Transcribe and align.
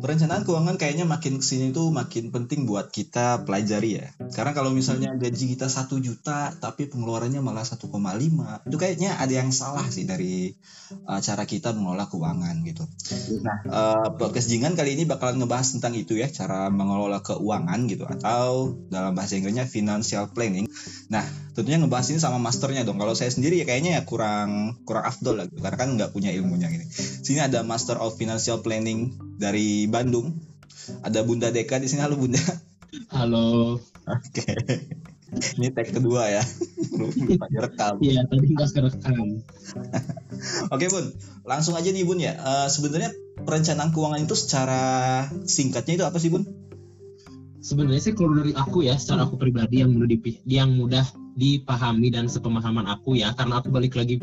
perencanaan 0.00 0.42
keuangan 0.48 0.80
kayaknya 0.80 1.04
makin 1.04 1.38
ke 1.38 1.44
sini 1.44 1.70
tuh 1.70 1.92
makin 1.92 2.32
penting 2.32 2.64
buat 2.64 2.88
kita 2.90 3.44
pelajari 3.44 4.00
ya. 4.00 4.06
Karena 4.32 4.56
kalau 4.56 4.72
misalnya 4.72 5.12
gaji 5.14 5.54
kita 5.54 5.68
satu 5.68 6.00
juta 6.00 6.50
tapi 6.56 6.88
pengeluarannya 6.88 7.38
malah 7.44 7.62
1,5 7.62 7.86
itu 8.66 8.76
kayaknya 8.80 9.20
ada 9.20 9.30
yang 9.30 9.52
salah 9.52 9.84
sih 9.86 10.08
dari 10.08 10.56
uh, 11.06 11.20
cara 11.20 11.44
kita 11.44 11.76
mengelola 11.76 12.08
keuangan 12.08 12.56
gitu. 12.64 12.84
Nah 13.44 13.56
uh, 13.68 14.08
podcast 14.16 14.48
Jingan 14.48 14.74
kali 14.74 14.96
ini 14.96 15.04
bakalan 15.04 15.38
ngebahas 15.38 15.78
tentang 15.78 15.94
itu 15.94 16.16
ya 16.16 16.26
cara 16.32 16.72
mengelola 16.72 17.20
keuangan 17.20 17.80
gitu 17.86 18.08
atau 18.08 18.74
dalam 18.88 19.12
bahasa 19.12 19.36
Inggrisnya 19.36 19.68
financial 19.68 20.32
planning. 20.32 20.66
Nah 21.12 21.22
tentunya 21.52 21.76
ngebahas 21.76 22.10
ini 22.10 22.18
sama 22.18 22.40
masternya 22.40 22.82
dong. 22.88 22.96
Kalau 22.96 23.12
saya 23.12 23.28
sendiri 23.28 23.60
ya 23.60 23.68
kayaknya 23.68 24.00
ya 24.00 24.02
kurang 24.08 24.80
kurang 24.88 25.04
afdol 25.04 25.38
lah 25.38 25.46
gitu 25.46 25.60
karena 25.60 25.78
kan 25.78 25.88
nggak 25.94 26.10
punya 26.16 26.32
ilmunya 26.32 26.72
gini. 26.72 26.88
Sini 27.20 27.38
ada 27.44 27.60
Master 27.60 28.00
of 28.00 28.16
Financial 28.16 28.64
Planning 28.64 29.29
dari 29.40 29.88
Bandung. 29.88 30.36
Ada 31.00 31.24
Bunda 31.24 31.48
Deka 31.48 31.80
di 31.80 31.88
sini. 31.88 32.04
Halo 32.04 32.20
Bunda. 32.20 32.40
Halo. 33.08 33.80
Oke. 34.04 34.52
Ini 35.30 35.70
tag 35.70 35.94
kedua 35.94 36.26
ya. 36.26 36.42
Belum 36.90 37.38
rekam. 37.54 38.02
Iya, 38.02 38.26
tadi 38.26 38.46
nggak 38.50 38.68
kerekam. 38.74 39.40
Oke 40.74 40.86
Bun, 40.90 41.14
langsung 41.46 41.78
aja 41.78 41.88
nih 41.88 42.02
Bun 42.02 42.18
ya. 42.18 42.34
Uh, 42.36 42.68
Sebenarnya 42.68 43.14
perencanaan 43.46 43.94
keuangan 43.94 44.26
itu 44.26 44.34
secara 44.34 44.82
singkatnya 45.46 46.02
itu 46.02 46.04
apa 46.04 46.18
sih 46.18 46.34
Bun? 46.34 46.44
Sebenarnya 47.62 48.02
sih 48.02 48.12
kalau 48.18 48.34
dari 48.34 48.52
aku 48.58 48.82
ya, 48.82 48.98
secara 48.98 49.30
aku 49.30 49.38
pribadi 49.38 49.86
yang 49.86 49.94
mudah 49.94 50.08
yang 50.48 50.74
mudah 50.74 51.06
dipahami 51.38 52.10
dan 52.10 52.26
sepemahaman 52.26 52.90
aku 52.90 53.14
ya, 53.14 53.30
karena 53.38 53.62
aku 53.62 53.70
balik 53.70 53.94
lagi 53.94 54.18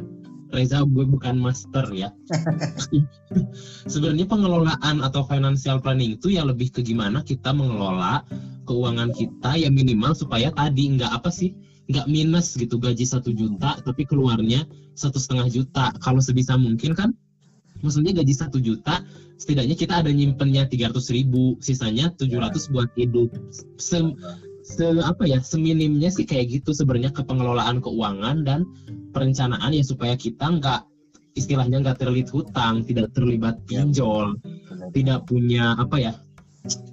Reza 0.52 0.84
gue 0.88 1.04
bukan 1.04 1.36
master 1.36 1.92
ya. 1.92 2.10
Sebenarnya 3.92 4.28
pengelolaan 4.28 5.04
atau 5.04 5.28
financial 5.28 5.84
planning 5.84 6.16
itu 6.16 6.34
ya 6.36 6.48
lebih 6.48 6.72
ke 6.72 6.80
gimana 6.84 7.20
kita 7.24 7.52
mengelola 7.52 8.24
keuangan 8.68 9.16
kita 9.16 9.60
ya 9.60 9.72
minimal 9.72 10.12
supaya 10.16 10.52
tadi 10.52 10.96
nggak 11.00 11.12
apa 11.12 11.32
sih 11.32 11.56
nggak 11.88 12.08
minus 12.12 12.52
gitu 12.60 12.76
gaji 12.76 13.08
satu 13.08 13.32
juta 13.32 13.80
tapi 13.80 14.04
keluarnya 14.04 14.68
satu 14.92 15.16
setengah 15.16 15.48
juta 15.48 15.96
kalau 16.04 16.20
sebisa 16.20 16.60
mungkin 16.60 16.92
kan 16.92 17.16
maksudnya 17.80 18.12
gaji 18.12 18.34
satu 18.36 18.60
juta 18.60 19.08
setidaknya 19.40 19.76
kita 19.80 20.04
ada 20.04 20.12
nyimpennya 20.12 20.68
tiga 20.68 20.92
ratus 20.92 21.14
ribu 21.16 21.56
sisanya 21.64 22.12
tujuh 22.20 22.44
ratus 22.44 22.68
buat 22.74 22.92
hidup 23.00 23.32
se, 23.80 24.04
se 24.68 24.84
apa 25.00 25.24
ya 25.24 25.40
seminimnya 25.40 26.12
sih 26.12 26.28
kayak 26.28 26.60
gitu 26.60 26.76
sebenarnya 26.76 27.16
ke 27.16 27.24
pengelolaan 27.24 27.80
keuangan 27.80 28.44
dan 28.44 28.68
perencanaan 29.16 29.72
ya 29.72 29.80
supaya 29.80 30.20
kita 30.20 30.60
nggak 30.60 30.84
istilahnya 31.40 31.80
nggak 31.80 32.04
terlilit 32.04 32.28
hutang 32.28 32.84
tidak 32.84 33.16
terlibat 33.16 33.56
pinjol 33.64 34.36
tidak 34.92 35.24
punya 35.24 35.80
apa 35.80 35.96
ya 35.96 36.14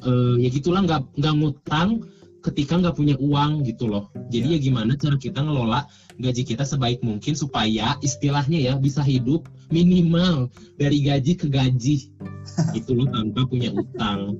eh, 0.06 0.36
ya 0.38 0.48
gitulah 0.54 0.86
nggak 0.86 1.02
nggak 1.18 1.34
ngutang 1.34 2.06
ketika 2.44 2.76
nggak 2.76 2.92
punya 2.92 3.16
uang 3.16 3.64
gitu 3.64 3.88
loh. 3.88 4.12
Jadi 4.28 4.52
ya 4.52 4.58
gimana 4.60 4.92
cara 5.00 5.16
kita 5.16 5.40
ngelola 5.40 5.88
gaji 6.20 6.44
kita 6.44 6.62
sebaik 6.68 7.00
mungkin 7.00 7.32
supaya 7.32 7.96
istilahnya 8.04 8.60
ya 8.60 8.72
bisa 8.76 9.00
hidup 9.00 9.48
minimal 9.72 10.52
dari 10.76 11.00
gaji 11.00 11.40
ke 11.40 11.48
gaji. 11.48 12.12
Itu 12.78 12.92
loh 12.92 13.08
tanpa 13.08 13.48
punya 13.48 13.72
utang. 13.72 14.36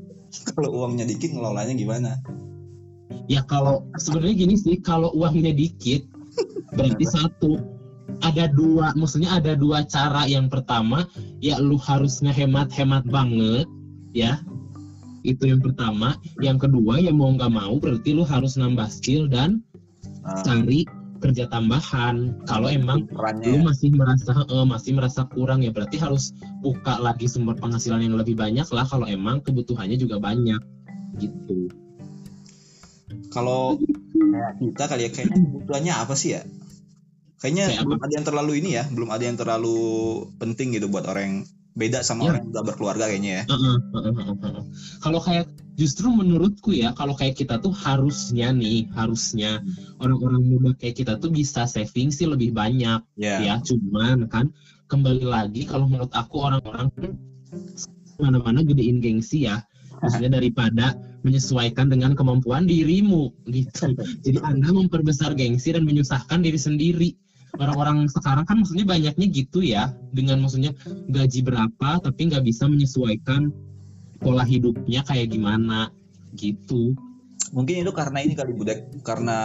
Kalau 0.53 0.85
uangnya 0.85 1.09
dikit 1.09 1.33
ngelolanya 1.33 1.73
gimana? 1.73 2.21
Ya 3.28 3.44
kalau 3.47 3.84
sebenarnya 4.00 4.47
gini 4.47 4.55
sih 4.56 4.77
kalau 4.80 5.12
uangnya 5.16 5.52
dikit 5.52 6.05
berarti 6.74 7.05
satu 7.06 7.74
ada 8.22 8.48
dua 8.52 8.92
maksudnya 8.97 9.36
ada 9.36 9.56
dua 9.56 9.84
cara. 9.88 10.28
Yang 10.28 10.60
pertama 10.60 11.08
ya 11.41 11.60
lu 11.60 11.77
harus 11.80 12.20
ngehemat 12.25 12.72
hemat 12.72 13.05
banget 13.08 13.66
ya. 14.16 14.41
Itu 15.25 15.48
yang 15.48 15.64
pertama. 15.64 16.20
Yang 16.41 16.69
kedua 16.69 17.00
ya 17.00 17.12
mau 17.12 17.32
nggak 17.32 17.53
mau 17.53 17.81
berarti 17.81 18.12
lu 18.12 18.25
harus 18.25 18.56
nambah 18.60 18.88
skill 18.88 19.28
dan 19.28 19.60
Uh, 20.25 20.41
cari 20.41 20.88
kerja 21.20 21.44
tambahan. 21.53 22.32
Kalau 22.48 22.72
emang 22.72 23.04
perannya 23.12 23.44
lu 23.44 23.59
ya. 23.60 23.64
masih 23.69 23.88
merasa 23.93 24.32
eh, 24.32 24.64
masih 24.64 24.93
merasa 24.97 25.20
kurang 25.37 25.60
ya 25.60 25.69
berarti 25.69 26.00
harus 26.00 26.32
buka 26.64 26.97
lagi 26.97 27.28
sumber 27.28 27.53
penghasilan 27.60 28.00
yang 28.00 28.16
lebih 28.16 28.32
banyak 28.32 28.64
lah 28.72 28.88
kalau 28.88 29.04
emang 29.04 29.44
kebutuhannya 29.44 30.00
juga 30.00 30.16
banyak 30.16 30.60
gitu 31.20 31.69
Kalau 33.32 33.78
kita 34.60 34.84
kali 34.91 35.06
ya 35.06 35.10
kayaknya 35.10 35.38
kebutuhannya 35.38 35.94
apa 35.94 36.14
sih 36.14 36.38
ya? 36.38 36.42
Kayaknya 37.42 37.64
Kayak 37.69 37.80
apa? 37.82 37.86
belum 37.91 38.00
ada 38.00 38.14
yang 38.16 38.26
terlalu 38.26 38.52
ini 38.62 38.70
ya, 38.78 38.84
belum 38.88 39.10
ada 39.12 39.25
yang 39.26 39.36
terlalu 39.36 39.78
penting 40.41 40.72
gitu 40.76 40.86
buat 40.88 41.04
orang 41.04 41.25
yang 41.25 41.38
beda 41.75 42.00
sama 42.06 42.25
Ya. 42.25 42.30
orang 42.32 42.41
yang 42.47 42.52
udah 42.54 42.64
berkeluarga 42.64 43.04
kayaknya 43.10 43.32
ya. 43.42 43.44
Heeh, 43.50 43.76
heeh, 43.92 44.12
heeh, 44.14 44.36
heeh. 44.41 44.64
Kalau 45.02 45.20
kayak 45.20 45.47
justru 45.75 46.06
menurutku 46.08 46.70
ya, 46.70 46.94
kalau 46.94 47.19
kayak 47.19 47.34
kita 47.34 47.58
tuh 47.58 47.75
harusnya 47.75 48.54
nih, 48.54 48.86
harusnya 48.94 49.60
orang-orang 49.98 50.42
muda 50.46 50.70
kayak 50.78 51.02
kita 51.02 51.19
tuh 51.19 51.34
bisa 51.34 51.66
saving 51.66 52.14
sih 52.14 52.31
lebih 52.31 52.54
banyak 52.54 53.02
Ya. 53.19 53.42
ya. 53.42 53.54
Cuman 53.60 54.31
kan 54.31 54.54
kembali 54.86 55.26
lagi 55.26 55.66
kalau 55.66 55.91
menurut 55.91 56.14
aku 56.14 56.46
orang-orang 56.46 56.88
mana-mana 58.22 58.62
gedein 58.62 59.02
gengsi 59.02 59.50
ya. 59.50 59.60
Maksudnya 60.03 60.41
daripada 60.41 60.97
menyesuaikan 61.25 61.88
dengan 61.88 62.12
kemampuan 62.12 62.69
dirimu 62.69 63.32
gitu. 63.49 63.97
Jadi 64.25 64.38
Anda 64.44 64.71
memperbesar 64.71 65.32
gengsi 65.34 65.72
dan 65.72 65.88
menyusahkan 65.88 66.44
diri 66.44 66.60
sendiri. 66.60 67.10
Orang-orang 67.55 68.10
sekarang 68.10 68.44
kan 68.44 68.60
maksudnya 68.60 68.82
banyaknya 68.82 69.27
gitu 69.31 69.62
ya, 69.62 69.94
dengan 70.10 70.43
maksudnya 70.43 70.75
gaji 71.06 71.41
berapa 71.47 72.03
tapi 72.03 72.21
nggak 72.27 72.44
bisa 72.44 72.66
menyesuaikan 72.66 73.55
pola 74.19 74.43
hidupnya 74.43 75.06
kayak 75.06 75.31
gimana 75.31 75.94
gitu. 76.34 76.99
Mungkin 77.55 77.87
itu 77.87 77.93
karena 77.94 78.19
ini 78.26 78.34
kali 78.34 78.53
budek 78.59 79.06
karena 79.06 79.38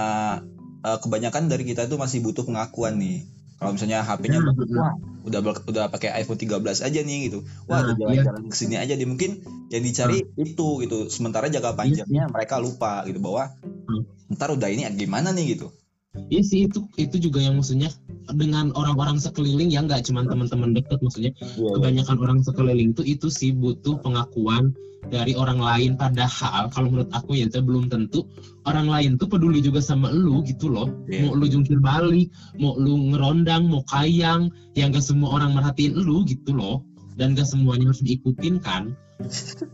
eh, 0.81 0.98
kebanyakan 0.98 1.54
dari 1.54 1.64
kita 1.64 1.86
itu 1.86 1.96
masih 2.02 2.26
butuh 2.26 2.44
pengakuan 2.44 2.98
nih. 2.98 3.39
Kalau 3.59 3.75
misalnya 3.75 4.00
HP-nya 4.02 4.40
Nah, 4.40 4.56
nah. 4.56 4.80
wah 4.80 4.94
udah 5.20 5.40
ber- 5.44 5.64
udah 5.68 5.84
pakai 5.92 6.16
iPhone 6.24 6.40
13 6.40 6.80
aja 6.80 7.00
nih 7.03 7.28
gitu. 7.28 7.44
Wah, 7.68 7.84
Nah, 7.84 7.92
udah 7.92 7.96
jalan-jalan 8.00 8.44
ke 8.47 8.56
sini 8.56 8.80
aja 8.80 8.96
dia 8.96 9.03
mungkin 9.03 9.44
yang 9.68 9.84
dicari 9.84 10.24
itu 10.40 10.68
gitu. 10.80 11.12
Sementara 11.12 11.52
jangka 11.52 11.75
panjangnya 11.75 12.31
mereka 12.31 12.56
lupa 12.58 13.03
gitu 13.03 13.19
bahwa 13.19 13.52
Hmm. 13.86 14.08
ntar 14.31 14.56
udah 14.56 14.72
ini 14.72 14.88
gimana 14.96 15.36
nih 15.36 15.59
gitu. 15.59 15.75
Iya 16.18 16.42
sih 16.42 16.59
itu 16.66 16.90
itu 16.97 17.30
juga 17.30 17.38
yang 17.38 17.62
maksudnya 17.62 17.94
dengan 18.34 18.74
orang-orang 18.74 19.22
sekeliling 19.22 19.70
ya 19.70 19.86
nggak 19.86 20.09
cuma 20.09 20.25
teman-teman 20.25 20.74
dekat 20.74 20.97
maksudnya. 21.06 21.34
Iya, 21.38 21.70
kebanyakan 21.78 22.18
orang 22.18 22.40
sekeliling 22.42 22.97
tuh 22.97 23.06
itu 23.06 23.30
sih 23.30 23.53
butuh 23.53 24.02
pengakuan 24.02 24.74
dari 25.14 25.38
orang 25.38 25.62
lain. 25.62 25.94
Padahal 26.02 26.74
kalau 26.74 26.90
menurut 26.90 27.14
aku 27.14 27.38
ya 27.38 27.46
itu 27.46 27.62
belum 27.62 27.94
tentu 27.94 28.25
orang 28.66 28.90
lain 28.90 29.22
tuh 29.22 29.30
peduli 29.30 29.62
juga 29.62 29.86
sama 29.86 30.09
lu 30.09 30.42
gitu 30.50 30.74
loh. 30.74 30.90
Iya. 31.06 31.30
mau 31.30 31.38
lu 31.38 31.46
jungkir 31.46 31.78
balik 31.78 32.34
mau 32.58 32.74
lu 32.74 33.14
ngerondang 33.14 33.69
mau 33.69 33.86
kayang 33.94 34.50
yang 34.74 34.90
gak 34.90 35.06
semua 35.06 35.38
orang 35.38 35.53
merhatiin 35.53 35.94
lu 35.94 36.25
gitu 36.25 36.58
loh. 36.58 36.81
Dan 37.22 37.38
gak 37.38 37.46
semuanya 37.46 37.94
harus 37.94 38.02
diikutin 38.02 38.58
kan 38.66 38.98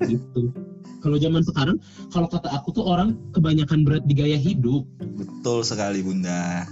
gitu 0.09 0.50
kalau 1.06 1.17
zaman 1.22 1.45
sekarang 1.45 1.78
kalau 2.09 2.25
kata 2.25 2.50
aku 2.50 2.73
tuh 2.73 2.85
orang 2.85 3.13
kebanyakan 3.29 3.85
berat 3.85 4.03
di 4.09 4.13
gaya 4.17 4.38
hidup 4.41 4.89
Betul 5.16 5.61
sekali 5.61 6.01
Bunda. 6.01 6.66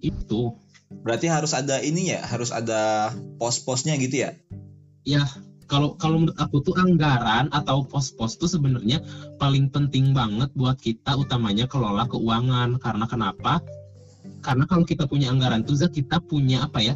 itu 0.00 0.56
Berarti 0.90 1.30
harus 1.30 1.54
ada 1.54 1.78
ini 1.80 2.12
ya, 2.12 2.20
harus 2.26 2.50
ada 2.50 3.14
pos-posnya 3.38 3.94
gitu 4.00 4.26
ya. 4.26 4.34
ya 5.06 5.22
kalau 5.70 5.94
kalau 5.94 6.18
menurut 6.18 6.34
aku 6.36 6.66
tuh 6.66 6.74
anggaran 6.74 7.46
atau 7.54 7.86
pos-pos 7.86 8.34
tuh 8.34 8.50
sebenarnya 8.50 8.98
paling 9.38 9.70
penting 9.70 10.10
banget 10.10 10.50
buat 10.58 10.76
kita 10.82 11.14
utamanya 11.14 11.70
kelola 11.70 12.10
keuangan 12.10 12.82
karena 12.82 13.06
kenapa 13.06 13.62
karena 14.42 14.66
kalau 14.66 14.82
kita 14.82 15.06
punya 15.06 15.30
anggaran 15.30 15.62
tuh 15.62 15.78
kita 15.78 16.18
punya 16.26 16.66
apa 16.66 16.82
ya 16.82 16.94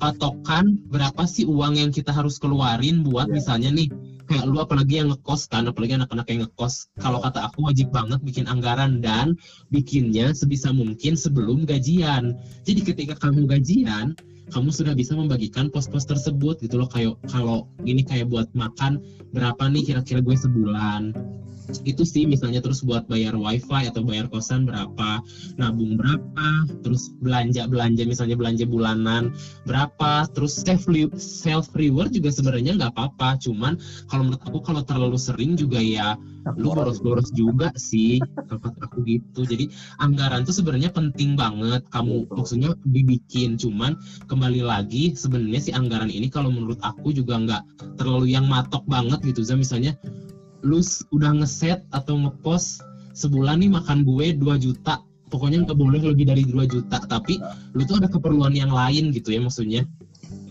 patokan 0.00 0.80
berapa 0.88 1.28
sih 1.28 1.44
uang 1.44 1.76
yang 1.76 1.90
kita 1.92 2.10
harus 2.16 2.40
keluarin 2.40 3.04
buat 3.04 3.28
Iya. 3.28 3.34
misalnya 3.36 3.70
nih 3.76 3.88
kayak 4.26 4.44
lu 4.50 4.58
apalagi 4.58 5.00
yang 5.00 5.14
ngekos 5.14 5.46
kan 5.46 5.64
apalagi 5.70 5.96
anak-anak 5.96 6.26
yang 6.28 6.40
ngekos. 6.44 6.90
Kalau 6.98 7.22
kata 7.22 7.46
aku 7.46 7.64
wajib 7.64 7.94
banget 7.94 8.20
bikin 8.26 8.44
anggaran 8.50 8.98
dan 9.00 9.38
bikinnya 9.70 10.34
sebisa 10.34 10.74
mungkin 10.74 11.14
sebelum 11.14 11.64
gajian. 11.64 12.34
Jadi 12.66 12.80
ketika 12.82 13.14
kamu 13.16 13.46
gajian 13.46 14.18
kamu 14.54 14.70
sudah 14.70 14.94
bisa 14.94 15.18
membagikan 15.18 15.68
pos-pos 15.72 16.06
tersebut 16.06 16.62
gitu 16.62 16.78
loh 16.78 16.88
kayak 16.90 17.18
kalau 17.30 17.66
ini 17.82 18.06
kayak 18.06 18.30
buat 18.30 18.46
makan 18.54 19.02
berapa 19.34 19.62
nih 19.70 19.82
kira-kira 19.92 20.22
gue 20.22 20.36
sebulan. 20.38 21.14
Itu 21.82 22.06
sih 22.06 22.30
misalnya 22.30 22.62
terus 22.62 22.86
buat 22.86 23.10
bayar 23.10 23.34
wifi 23.34 23.90
atau 23.90 24.06
bayar 24.06 24.30
kosan 24.30 24.70
berapa 24.70 25.18
nabung 25.58 25.98
berapa 25.98 26.70
terus 26.86 27.10
belanja 27.18 27.66
belanja 27.66 28.06
misalnya 28.06 28.38
belanja 28.38 28.62
bulanan 28.70 29.34
berapa 29.66 30.30
terus 30.30 30.62
self 30.62 30.86
self 31.18 31.74
reward 31.74 32.14
juga 32.14 32.30
sebenarnya 32.30 32.78
nggak 32.78 32.94
apa-apa. 32.94 33.42
Cuman 33.42 33.82
kalau 34.06 34.30
menurut 34.30 34.46
aku 34.46 34.62
kalau 34.62 34.82
terlalu 34.86 35.18
sering 35.18 35.58
juga 35.58 35.82
ya 35.82 36.14
lu 36.54 36.70
boros-boros 36.70 37.34
juga 37.34 37.74
sih 37.74 38.22
tempat 38.46 38.78
aku 38.78 39.02
gitu. 39.02 39.42
Jadi 39.42 39.66
anggaran 39.98 40.46
tuh 40.46 40.54
sebenarnya 40.54 40.94
penting 40.94 41.34
banget 41.34 41.82
kamu 41.90 42.30
maksudnya 42.30 42.78
dibikin. 42.86 43.58
Cuman 43.58 43.98
kembali 44.36 44.68
lagi 44.68 45.16
sebenarnya 45.16 45.60
si 45.64 45.70
anggaran 45.72 46.12
ini 46.12 46.28
kalau 46.28 46.52
menurut 46.52 46.76
aku 46.84 47.08
juga 47.08 47.40
nggak 47.40 47.62
terlalu 47.96 48.36
yang 48.36 48.44
matok 48.44 48.84
banget 48.84 49.24
gitu 49.24 49.40
Zam 49.40 49.64
misalnya 49.64 49.96
lu 50.60 50.84
udah 51.16 51.40
ngeset 51.40 51.80
atau 51.96 52.20
ngepost 52.20 52.84
sebulan 53.16 53.64
nih 53.64 53.72
makan 53.72 54.04
gue 54.04 54.36
2 54.36 54.60
juta 54.60 55.00
pokoknya 55.32 55.64
nggak 55.64 55.78
boleh 55.80 56.00
lebih 56.04 56.28
dari 56.28 56.44
2 56.44 56.68
juta. 56.68 57.00
Tapi 57.02 57.40
lu 57.72 57.82
tuh 57.88 57.98
ada 57.98 58.12
keperluan 58.12 58.52
yang 58.52 58.70
lain 58.70 59.10
gitu 59.10 59.32
ya 59.32 59.40
maksudnya 59.40 59.82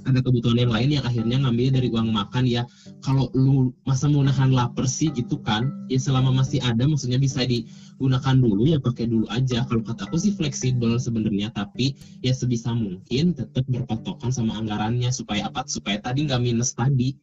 ada 0.06 0.22
kebutuhan 0.22 0.58
yang 0.62 0.74
lain 0.74 0.90
yang 1.02 1.06
akhirnya 1.06 1.38
ngambil 1.42 1.82
dari 1.82 1.88
uang 1.90 2.10
makan 2.14 2.46
ya. 2.46 2.64
Kalau 3.02 3.30
lu 3.34 3.74
masa 3.90 4.06
mau 4.06 4.22
nahan 4.22 4.54
lapar 4.54 4.86
sih 4.86 5.10
gitu 5.14 5.42
kan 5.42 5.66
ya 5.90 5.98
selama 5.98 6.30
masih 6.30 6.62
ada 6.62 6.86
maksudnya 6.86 7.18
bisa 7.18 7.42
digunakan 7.46 8.36
dulu 8.38 8.70
ya 8.70 8.78
pakai 8.78 9.10
dulu 9.10 9.26
aja. 9.34 9.66
Kalau 9.66 9.82
kata 9.82 10.06
aku 10.06 10.18
sih 10.22 10.34
fleksibel 10.38 10.98
sebenarnya 11.02 11.50
tapi 11.54 11.98
ya 12.22 12.34
sebisa 12.38 12.74
mungkin 12.74 13.34
tetap 13.34 13.66
berpatokan 13.66 14.30
sama 14.30 14.62
anggarannya 14.62 15.10
supaya 15.10 15.50
apa? 15.50 15.66
Supaya 15.66 15.98
tadi 15.98 16.30
nggak 16.30 16.42
minus 16.42 16.78
tadi 16.78 17.18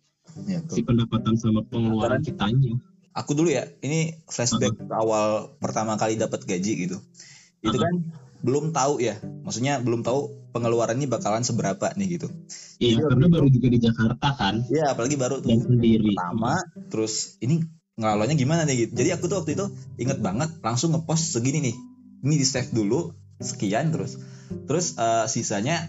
Ya, 0.49 0.65
si 0.65 0.81
pendapatan 0.81 1.37
sama 1.37 1.61
pengeluaran 1.69 2.25
kitanya. 2.25 2.81
Aku 3.13 3.37
dulu 3.37 3.53
ya 3.53 3.69
ini 3.85 4.17
flashback 4.25 4.73
ke 4.73 4.85
awal 4.89 5.53
pertama 5.61 6.01
kali 6.01 6.17
dapat 6.17 6.49
gaji 6.49 6.89
gitu. 6.89 6.97
Itu 7.61 7.77
Uh-huh. 7.77 7.85
kan 7.85 7.95
belum 8.43 8.75
tahu 8.75 9.01
ya. 9.01 9.17
Maksudnya 9.47 9.79
belum 9.81 10.03
tahu 10.03 10.43
pengeluarannya 10.53 11.09
bakalan 11.09 11.43
seberapa 11.43 11.95
nih 11.97 12.21
gitu. 12.21 12.29
Iya 12.79 13.01
Iya, 13.01 13.09
karena 13.09 13.27
baru 13.31 13.47
juga 13.49 13.69
di 13.73 13.79
Jakarta 13.81 14.29
kan. 14.37 14.55
Ya 14.69 14.93
apalagi 14.93 15.17
baru 15.17 15.41
dan 15.41 15.63
tuh 15.63 15.73
sendiri. 15.73 16.13
pertama 16.13 16.61
terus 16.93 17.41
ini 17.41 17.65
ngelolanya 17.97 18.37
gimana 18.37 18.63
nih 18.69 18.87
gitu. 18.87 18.93
Jadi 19.01 19.09
aku 19.17 19.25
tuh 19.31 19.37
waktu 19.43 19.57
itu 19.57 19.67
inget 19.97 20.19
banget 20.21 20.51
langsung 20.61 20.93
ngepost 20.93 21.33
segini 21.33 21.73
nih. 21.73 21.77
Ini 22.23 22.35
di 22.37 22.47
save 22.47 22.71
dulu 22.75 23.15
sekian 23.41 23.95
terus. 23.95 24.21
Terus 24.69 24.99
eh, 25.01 25.27
sisanya 25.31 25.89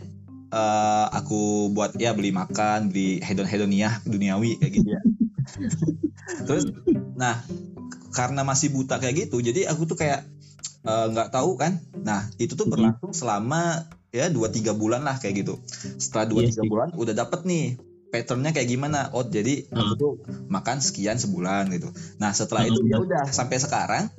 eh, 0.53 1.07
aku 1.11 1.73
buat 1.75 2.00
ya 2.00 2.15
beli 2.15 2.31
makan 2.31 2.94
beli 2.94 3.19
hedon 3.19 3.50
hedoniah 3.50 4.00
duniawi 4.07 4.61
kayak 4.61 4.73
gitu 4.79 4.89
ya. 4.95 5.01
Terus 6.47 6.63
nah 7.19 7.35
karena 8.13 8.45
masih 8.45 8.69
buta 8.69 9.01
kayak 9.01 9.27
gitu 9.27 9.41
jadi 9.41 9.67
aku 9.73 9.89
tuh 9.89 9.97
kayak 9.97 10.23
eh, 10.83 11.07
nggak 11.09 11.30
tahu 11.30 11.56
kan 11.56 11.80
nah 11.97 12.27
itu 12.35 12.53
tuh 12.53 12.68
berlangsung 12.68 13.12
selama 13.12 13.83
ya 14.09 14.27
dua 14.27 14.47
tiga 14.47 14.71
bulan 14.71 15.01
lah 15.01 15.15
kayak 15.15 15.41
gitu 15.41 15.57
setelah 15.97 16.25
dua 16.25 16.39
Iya 16.41 16.53
tiga 16.53 16.63
bulan 16.63 16.88
udah 16.94 17.13
dapet 17.13 17.44
nih 17.44 17.65
patternnya 18.07 18.51
kayak 18.51 18.69
gimana 18.69 19.09
oh 19.09 19.25
jadi 19.25 19.65
aku 19.65 19.74
Hmm. 19.74 19.97
tuh 19.97 20.12
makan 20.47 20.77
sekian 20.80 21.18
sebulan 21.18 21.71
gitu 21.71 21.89
nah 22.18 22.30
setelah 22.30 22.63
itu 22.63 22.77
Hmm. 22.77 22.91
ya 22.91 22.97
udah 23.00 23.24
sampai 23.25 23.57
sekarang 23.57 24.13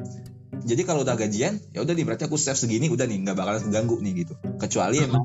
jadi 0.60 0.82
kalau 0.82 1.02
udah 1.02 1.14
gajian 1.14 1.62
ya 1.70 1.80
udah 1.80 1.92
nih 1.92 2.02
berarti 2.02 2.24
aku 2.24 2.34
save 2.34 2.56
segini 2.56 2.88
udah 2.88 3.04
nih 3.04 3.22
nggak 3.22 3.36
bakalan 3.36 3.62
keganggu 3.62 4.00
nih 4.00 4.24
gitu 4.24 4.34
kecuali 4.56 4.98
Hmm. 4.98 5.06
emang 5.06 5.24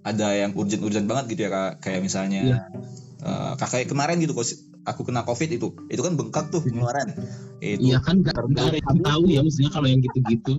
ada 0.00 0.32
yang 0.32 0.52
urgent-urgent 0.52 1.04
banget 1.04 1.24
gitu 1.30 1.40
ya 1.44 1.50
Kak. 1.50 1.72
kayak 1.80 2.00
misalnya 2.00 2.40
Iya. 2.42 2.58
eh, 3.20 3.52
kakak 3.54 3.84
kemarin 3.86 4.16
gitu 4.16 4.32
kok 4.32 4.48
aku 4.90 5.06
kena 5.06 5.22
covid 5.22 5.48
itu 5.48 5.70
itu 5.88 6.02
kan 6.02 6.14
bengkak 6.18 6.50
tuh 6.50 6.60
pengeluaran 6.60 7.14
itu 7.62 7.92
Iya 7.92 7.98
kan 8.00 8.24
nggak 8.24 8.36
nggak 8.36 8.64
ada 8.72 8.78
yang 8.80 8.98
tahu 9.04 9.22
ya 9.28 9.40
maksudnya 9.44 9.70
kalau 9.72 9.86
yang 9.88 10.00
gitu-gitu. 10.00 10.54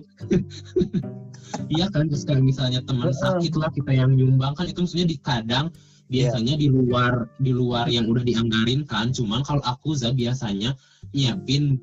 iya 1.73 1.85
kan 1.89 2.07
terus 2.07 2.23
kalau 2.23 2.41
misalnya 2.45 2.79
teman 2.85 3.09
sakit 3.11 3.53
lah 3.57 3.73
kita 3.73 3.91
yang 3.91 4.13
nyumbang 4.13 4.53
kan 4.53 4.69
itu 4.69 4.85
maksudnya 4.85 5.09
di 5.09 5.17
kadang 5.17 5.73
biasanya 6.13 6.59
di 6.61 6.67
luar 6.69 7.25
di 7.41 7.51
luar 7.51 7.89
yang 7.89 8.05
udah 8.05 8.21
dianggarin 8.21 8.85
kan. 8.85 9.09
Cuman 9.09 9.41
kalau 9.41 9.65
aku 9.65 9.97
za 9.97 10.13
biasanya 10.13 10.77
nyiapin 11.11 11.81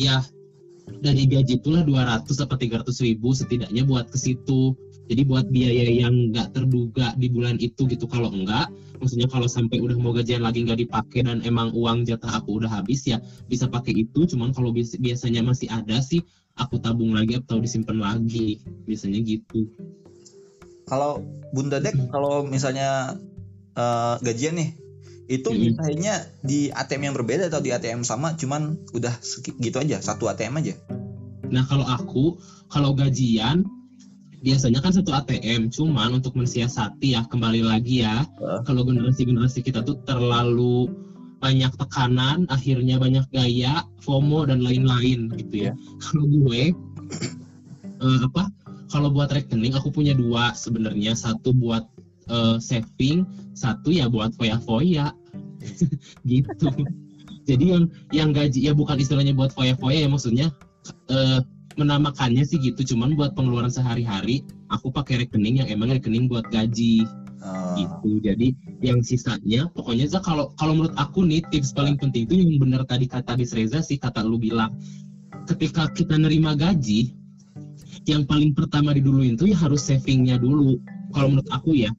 ya 0.00 0.24
dari 1.04 1.28
gaji 1.28 1.60
itulah 1.60 1.84
200 1.84 2.24
atau 2.32 2.56
300 2.56 2.88
ribu 3.04 3.36
setidaknya 3.36 3.84
buat 3.84 4.08
ke 4.08 4.16
situ. 4.16 4.72
Jadi 5.04 5.22
buat 5.28 5.52
biaya 5.52 5.84
yang 5.92 6.32
nggak 6.32 6.56
terduga 6.56 7.12
di 7.20 7.28
bulan 7.28 7.60
itu 7.60 7.84
gitu. 7.84 8.08
Kalau 8.08 8.32
enggak, 8.32 8.72
maksudnya 9.04 9.28
kalau 9.28 9.44
sampai 9.44 9.84
udah 9.84 10.00
mau 10.00 10.16
gajian 10.16 10.40
lagi 10.40 10.64
nggak 10.64 10.80
dipakai 10.80 11.28
dan 11.28 11.44
emang 11.44 11.68
uang 11.76 12.08
jatah 12.08 12.40
aku 12.40 12.64
udah 12.64 12.72
habis 12.72 13.04
ya 13.04 13.20
bisa 13.52 13.68
pakai 13.68 14.06
itu 14.08 14.24
cuman 14.24 14.56
kalau 14.56 14.72
bias- 14.72 14.96
biasanya 14.96 15.44
masih 15.44 15.68
ada 15.68 16.00
sih 16.00 16.24
aku 16.56 16.80
tabung 16.80 17.12
lagi 17.12 17.36
atau 17.36 17.60
disimpan 17.60 18.00
lagi 18.00 18.64
biasanya 18.88 19.20
gitu 19.20 19.68
kalau 20.88 21.20
Bunda 21.52 21.84
Dek 21.84 21.96
kalau 22.08 22.48
misalnya 22.48 23.18
eh, 23.76 24.14
gajian 24.24 24.56
nih 24.56 24.70
itu 25.24 25.48
Hmm. 25.48 25.72
misalnya 25.72 26.28
di 26.44 26.68
ATM 26.68 27.12
yang 27.12 27.14
berbeda 27.16 27.48
atau 27.48 27.64
di 27.64 27.72
ATM 27.72 28.04
sama 28.04 28.36
cuman 28.36 28.76
udah 28.92 29.14
gitu 29.60 29.76
aja 29.80 29.96
satu 30.04 30.28
ATM 30.28 30.60
aja. 30.60 30.74
Nah 31.48 31.64
kalau 31.64 31.86
aku 31.88 32.36
kalau 32.68 32.92
gajian 32.92 33.64
biasanya 34.44 34.84
kan 34.84 34.92
satu 34.92 35.16
ATM 35.16 35.72
cuman 35.72 36.20
untuk 36.20 36.36
mensiasati 36.36 37.16
ya 37.16 37.24
kembali 37.24 37.64
lagi 37.64 38.04
ya. 38.04 38.28
Heeh. 38.36 38.60
kalau 38.68 38.84
generasi 38.84 39.24
generasi 39.24 39.64
kita 39.64 39.80
tuh 39.80 39.96
terlalu 40.04 40.92
banyak 41.40 41.72
tekanan 41.76 42.48
akhirnya 42.48 42.96
banyak 42.96 43.24
gaya 43.32 43.84
FOMO 44.04 44.48
dan 44.48 44.60
lain-lain 44.60 45.32
gitu 45.40 45.68
ya. 45.68 45.72
Kalau 46.04 46.24
gue 46.28 46.72
eh, 48.04 48.18
apa 48.28 48.52
kalau 48.92 49.08
buat 49.08 49.32
rekening 49.32 49.72
aku 49.72 49.88
punya 49.88 50.12
dua 50.12 50.52
sebenarnya. 50.52 51.16
Satu 51.16 51.56
buat 51.56 51.88
eh, 52.30 52.56
saving 52.60 53.24
satu 53.54 53.90
ya 53.90 54.08
buat 54.08 54.34
foya-foya 54.36 55.12
gitu. 56.30 56.68
Jadi 57.44 57.64
yang 57.76 57.84
yang 58.10 58.30
gaji 58.32 58.64
ya 58.64 58.72
bukan 58.72 58.96
istilahnya 58.96 59.36
buat 59.36 59.52
foya-foya 59.52 60.04
ya 60.04 60.08
maksudnya 60.08 60.46
eh, 61.12 61.40
menamakannya 61.76 62.44
sih 62.46 62.60
gitu. 62.60 62.94
Cuman 62.94 63.18
buat 63.18 63.34
pengeluaran 63.36 63.72
sehari-hari 63.72 64.46
aku 64.72 64.88
pakai 64.88 65.26
rekening 65.26 65.60
yang 65.64 65.68
emang 65.68 65.92
rekening 65.92 66.30
buat 66.30 66.48
gaji. 66.48 67.04
Eh, 67.44 67.76
gitu. 67.76 68.24
Jadi 68.24 68.56
yang 68.80 69.04
sisanya 69.04 69.68
pokoknya 69.76 70.08
Za, 70.08 70.24
kalau 70.24 70.56
kalau 70.56 70.72
menurut 70.80 70.96
aku 70.96 71.28
nih 71.28 71.44
tips 71.52 71.76
paling 71.76 72.00
penting 72.00 72.24
itu 72.24 72.40
yang 72.40 72.56
benar 72.56 72.88
tadi 72.88 73.04
kata 73.04 73.36
Bis 73.36 73.52
Reza 73.52 73.84
sih 73.84 74.00
kata 74.00 74.24
lu 74.24 74.40
bilang 74.40 74.72
ketika 75.44 75.92
kita 75.92 76.16
nerima 76.16 76.56
gaji 76.56 77.12
yang 78.08 78.24
paling 78.24 78.56
pertama 78.56 78.96
diduluin 78.96 79.36
tuh 79.36 79.52
ya 79.52 79.56
harus 79.60 79.84
savingnya 79.84 80.40
dulu. 80.40 80.80
Kalau 81.12 81.36
menurut 81.36 81.50
aku 81.52 81.76
ya 81.76 81.92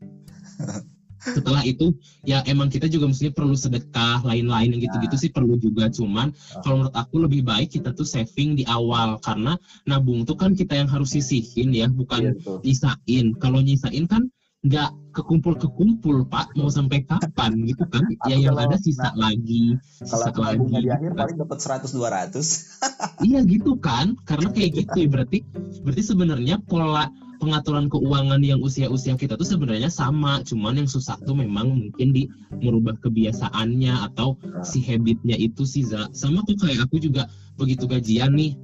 setelah 1.25 1.66
itu 1.66 1.90
ya 2.22 2.46
emang 2.46 2.69
kita 2.69 2.86
juga 2.86 3.10
mestinya 3.10 3.34
perlu 3.34 3.57
sedekah 3.57 4.22
lain-lain 4.22 4.78
yang 4.78 4.81
gitu-gitu 4.86 5.18
sih 5.18 5.31
perlu 5.34 5.57
juga. 5.57 5.90
Cuman 5.90 6.30
kalau 6.62 6.86
menurut 6.86 6.94
aku 6.94 7.16
lebih 7.18 7.42
baik 7.42 7.74
kita 7.74 7.98
tuh 7.98 8.06
saving 8.06 8.54
di 8.54 8.63
awal. 8.69 9.18
Karena 9.18 9.57
nabung 9.90 10.22
tuh 10.22 10.38
kan 10.38 10.54
kita 10.54 10.78
yang 10.78 10.86
harus 10.86 11.18
sisihin 11.18 11.74
ya 11.74 11.86
iya 11.86 11.88
bukan 11.90 12.22
betul. 12.38 12.62
nyisain. 12.62 13.25
Kalau 13.42 13.57
nyisain 13.57 14.06
kan 14.06 14.30
nggak 14.62 14.90
kekumpul 15.18 15.57
kekumpul 15.57 16.30
pak. 16.30 16.54
Mau 16.54 16.69
sampai 16.69 17.01
kapan 17.01 17.58
gitu 17.66 17.89
kan? 17.89 18.06
Ya 18.30 18.38
Aku 18.38 18.46
yang 18.46 18.53
kalau- 18.53 18.70
ada 18.70 18.77
sisa 18.77 19.10
lagi 19.18 19.63
kalau 20.06 20.25
sisa 20.25 20.30
aku 20.30 20.41
lagi 20.46 20.62
di 20.62 20.77
gitu 20.77 20.94
akhir 20.94 21.10
kan. 21.10 21.18
paling 21.25 21.38
dapat 21.41 21.58
100 21.58 21.89
200 21.89 23.25
iya 23.25 23.39
gitu 23.41 23.72
kan? 23.82 24.13
Karena 24.30 24.50
kayak 24.53 24.72
gitu 24.77 24.98
ya 25.01 25.10
berarti 25.10 25.41
berarti 25.82 26.03
sebenarnya 26.06 26.56
pola 26.62 27.10
pengaturan 27.42 27.92
keuangan 27.92 28.42
yang 28.42 28.60
usia-usia 28.63 29.15
kita 29.20 29.36
tuh 29.36 29.48
sebenarnya 29.48 29.92
sama 29.92 30.42
cuman 30.44 30.84
yang 30.84 30.89
susah 30.89 31.20
tuh 31.24 31.36
memang 31.36 31.72
mungkin 31.72 32.15
di 32.15 32.30
merubah 32.63 32.96
kebiasaannya 33.01 33.94
atau 34.12 34.39
si 34.63 34.82
habitnya 34.84 35.36
itu 35.36 35.68
sih 35.68 35.84
Za. 35.84 36.10
sama 36.15 36.42
tuh 36.48 36.56
kayak 36.60 36.88
aku 36.89 37.01
juga 37.01 37.27
begitu 37.60 37.86
gajian 37.86 38.36
nih 38.36 38.56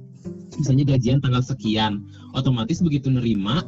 misalnya 0.56 0.96
gajian 0.96 1.18
tanggal 1.18 1.42
sekian 1.42 2.06
otomatis 2.36 2.80
begitu 2.84 3.08
nerima 3.08 3.64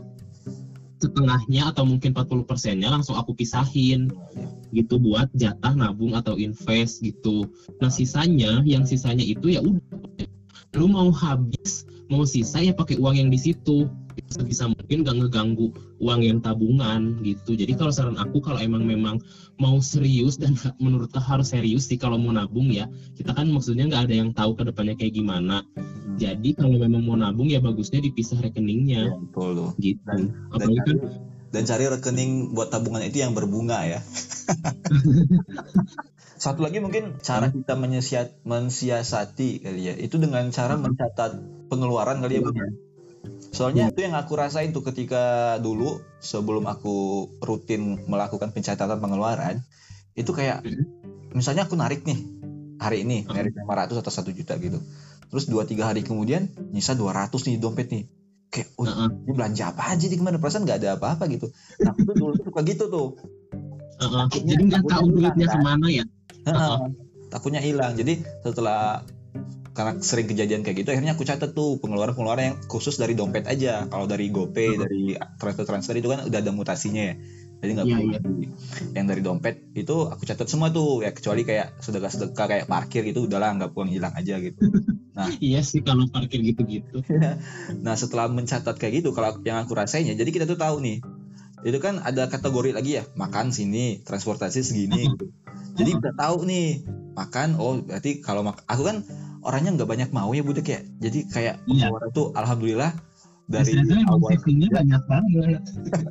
setengahnya 1.04 1.68
atau 1.68 1.84
mungkin 1.84 2.16
40 2.16 2.48
persennya 2.48 2.88
langsung 2.88 3.20
aku 3.20 3.36
pisahin 3.36 4.08
gitu 4.74 4.98
buat 4.98 5.30
jatah 5.38 5.76
nabung 5.76 6.18
atau 6.18 6.34
invest 6.34 7.04
gitu. 7.04 7.46
Nah 7.78 7.92
sisanya 7.92 8.64
yang 8.66 8.88
sisanya 8.88 9.22
itu 9.22 9.54
ya 9.54 9.60
udah. 9.62 10.26
Lu 10.74 10.90
mau 10.90 11.12
habis 11.14 11.86
mau 12.10 12.26
sisa 12.26 12.58
ya 12.58 12.74
pakai 12.74 12.98
uang 12.98 13.20
yang 13.20 13.30
di 13.30 13.38
situ. 13.38 13.86
Sebisa 14.32 14.66
mungkin 14.84 15.00
gak 15.00 15.16
ngeganggu 15.16 15.72
uang 15.96 16.20
yang 16.20 16.44
tabungan 16.44 17.16
gitu. 17.24 17.56
Jadi 17.56 17.72
kalau 17.72 17.88
saran 17.88 18.20
aku 18.20 18.44
kalau 18.44 18.60
emang 18.60 18.84
memang 18.84 19.16
mau 19.56 19.80
serius 19.80 20.36
dan 20.36 20.52
menurut 20.84 21.08
harus 21.16 21.56
serius 21.56 21.88
sih 21.88 21.96
kalau 21.96 22.20
mau 22.20 22.36
nabung 22.36 22.68
ya. 22.68 22.84
Kita 23.16 23.32
kan 23.32 23.48
maksudnya 23.48 23.88
nggak 23.88 24.12
ada 24.12 24.14
yang 24.14 24.30
tahu 24.36 24.60
ke 24.60 24.68
depannya 24.68 25.00
kayak 25.00 25.16
gimana. 25.16 25.64
Jadi 26.20 26.52
kalau 26.52 26.76
memang 26.76 27.00
mau 27.00 27.16
nabung 27.16 27.48
ya 27.48 27.64
bagusnya 27.64 28.04
dipisah 28.04 28.44
rekeningnya. 28.44 29.08
Iya, 29.08 29.16
betul 29.24 29.48
tuh. 29.56 29.70
Gitu. 29.80 30.04
Dan 30.04 30.52
apalagi 30.52 30.80
kan 30.84 30.96
cari, 31.00 31.16
dan 31.50 31.62
cari 31.64 31.84
rekening 31.88 32.30
buat 32.52 32.68
tabungan 32.68 33.00
itu 33.00 33.24
yang 33.24 33.32
berbunga 33.32 33.88
ya. 33.88 34.04
Satu 36.44 36.60
lagi 36.60 36.76
mungkin 36.84 37.24
cara 37.24 37.48
kita 37.48 37.72
menyiasat, 37.72 38.44
mensiasati 38.44 39.64
kali 39.64 39.88
ya. 39.88 39.96
Itu 39.96 40.20
dengan 40.20 40.44
cara 40.52 40.76
mencatat 40.76 41.40
pengeluaran 41.72 42.20
kali 42.20 42.36
ya 42.36 42.44
ya. 42.44 42.68
Soalnya 43.54 43.88
itu 43.88 44.02
yang 44.02 44.12
aku 44.12 44.34
rasain 44.34 44.70
tuh 44.70 44.82
ketika 44.82 45.22
dulu 45.58 46.02
sebelum 46.18 46.66
aku 46.66 46.94
rutin 47.40 48.02
melakukan 48.04 48.50
pencatatan 48.50 48.98
pengeluaran 48.98 49.62
itu 50.12 50.30
kayak 50.30 50.60
Hmm. 50.60 50.84
misalnya 51.32 51.64
aku 51.64 51.74
narik 51.74 52.02
nih 52.02 52.18
hari 52.76 53.02
ini 53.02 53.22
narik 53.24 53.54
500 53.56 53.94
atau 53.96 54.12
1 54.12 54.34
juta 54.34 54.58
gitu 54.58 54.78
terus 55.26 55.46
dua 55.46 55.62
tiga 55.64 55.86
hari 55.86 56.02
kemudian 56.02 56.46
nyisa 56.70 56.94
200 56.94 57.30
nih 57.46 57.54
di 57.56 57.60
dompet 57.60 57.88
nih 57.88 58.04
kayak 58.48 58.68
oh 58.76 58.86
Heeh. 58.86 59.08
ini 59.24 59.32
belanja 59.32 59.64
apa 59.70 59.82
aja 59.88 60.06
di 60.06 60.14
ke 60.14 60.22
mana 60.22 60.38
perasaan 60.38 60.62
nggak 60.62 60.78
ada 60.78 60.90
apa-apa 60.94 61.24
gitu 61.26 61.50
nah 61.80 61.90
aku 61.90 62.02
tuh 62.04 62.14
dulu 62.14 62.32
tuh 62.34 62.44
suka 62.46 62.60
gitu 62.62 62.84
tuh 62.86 63.08
Heeh. 63.94 64.24
Takutnya- 64.26 64.50
Jadi 64.50 64.62
nggak 64.66 64.82
tahu 64.84 65.06
duitnya 65.08 65.46
kan? 65.46 65.54
ke 65.54 65.58
mana 65.60 65.86
ya. 65.88 66.04
Heeh. 66.44 66.76
takutnya 67.26 67.58
hilang 67.58 67.94
jadi 67.94 68.14
setelah 68.42 69.02
karena 69.74 69.98
sering 69.98 70.30
kejadian 70.30 70.62
kayak 70.62 70.86
gitu 70.86 70.94
akhirnya 70.94 71.18
aku 71.18 71.26
catat 71.26 71.50
tuh 71.50 71.82
pengeluaran 71.82 72.14
pengeluaran 72.14 72.44
yang 72.54 72.56
khusus 72.70 72.94
dari 72.94 73.12
dompet 73.12 73.44
aja 73.44 73.90
kalau 73.90 74.06
dari 74.06 74.30
GoPay 74.30 74.70
Hmm. 74.70 74.82
dari 74.86 75.02
transfer 75.36 75.66
transfer 75.66 75.94
itu 75.98 76.06
kan 76.06 76.22
udah 76.22 76.38
ada 76.38 76.52
mutasinya 76.54 77.02
ya 77.10 77.14
jadi 77.58 77.70
nggak 77.74 77.86
Iya, 77.88 77.94
perlu 77.96 78.06
iya. 78.06 78.20
lagi. 78.20 78.46
yang 78.94 79.06
dari 79.08 79.20
dompet 79.20 79.54
itu 79.74 79.96
aku 80.06 80.22
catat 80.22 80.46
semua 80.46 80.70
tuh 80.70 81.02
ya 81.02 81.10
kecuali 81.10 81.42
kayak 81.42 81.82
sedekah 81.82 82.06
sedekah 82.08 82.46
kayak 82.46 82.66
parkir 82.66 83.02
gitu 83.02 83.26
udahlah 83.26 83.50
nggak 83.52 83.70
pulang 83.74 83.90
hilang 83.90 84.14
aja 84.14 84.38
gitu 84.38 84.62
Iya 85.38 85.62
sih 85.62 85.78
kalau 85.78 86.10
parkir 86.10 86.42
gitu-gitu. 86.42 86.98
nah 87.86 87.94
setelah 87.94 88.26
mencatat 88.26 88.74
kayak 88.74 89.02
gitu 89.02 89.14
kalau 89.14 89.38
yang 89.42 89.62
aku 89.62 89.74
rasain 89.74 90.06
ya 90.06 90.14
jadi 90.14 90.30
kita 90.30 90.44
tuh 90.44 90.58
tahu 90.58 90.82
nih 90.82 90.98
itu 91.64 91.78
kan 91.80 91.98
ada 91.98 92.26
kategori 92.28 92.74
lagi 92.74 92.98
ya 92.98 93.06
makan 93.14 93.48
sini 93.48 94.02
transportasi 94.02 94.60
segini 94.60 95.06
gitu 95.08 95.30
jadi 95.74 95.90
udah 95.96 96.14
tahu 96.14 96.44
nih 96.44 96.82
makan 97.14 97.56
oh 97.56 97.78
berarti 97.80 98.18
kalau 98.20 98.42
mak 98.42 98.62
aku 98.66 98.82
kan 98.84 98.96
orangnya 99.44 99.70
nggak 99.74 99.86
banyak 99.86 100.10
mau 100.10 100.32
ya 100.32 100.40
budek 100.40 100.66
ya 100.66 100.80
jadi 100.98 101.18
kayak 101.28 101.54
Iya. 101.64 101.88
pengeluaran 101.88 102.10
tuh 102.10 102.26
alhamdulillah 102.32 102.92
dari 103.44 103.76
Biasanya 103.76 104.08
awal 104.08 104.32
kerja, 104.40 104.66
banyak 104.72 105.02
banget. 105.04 105.60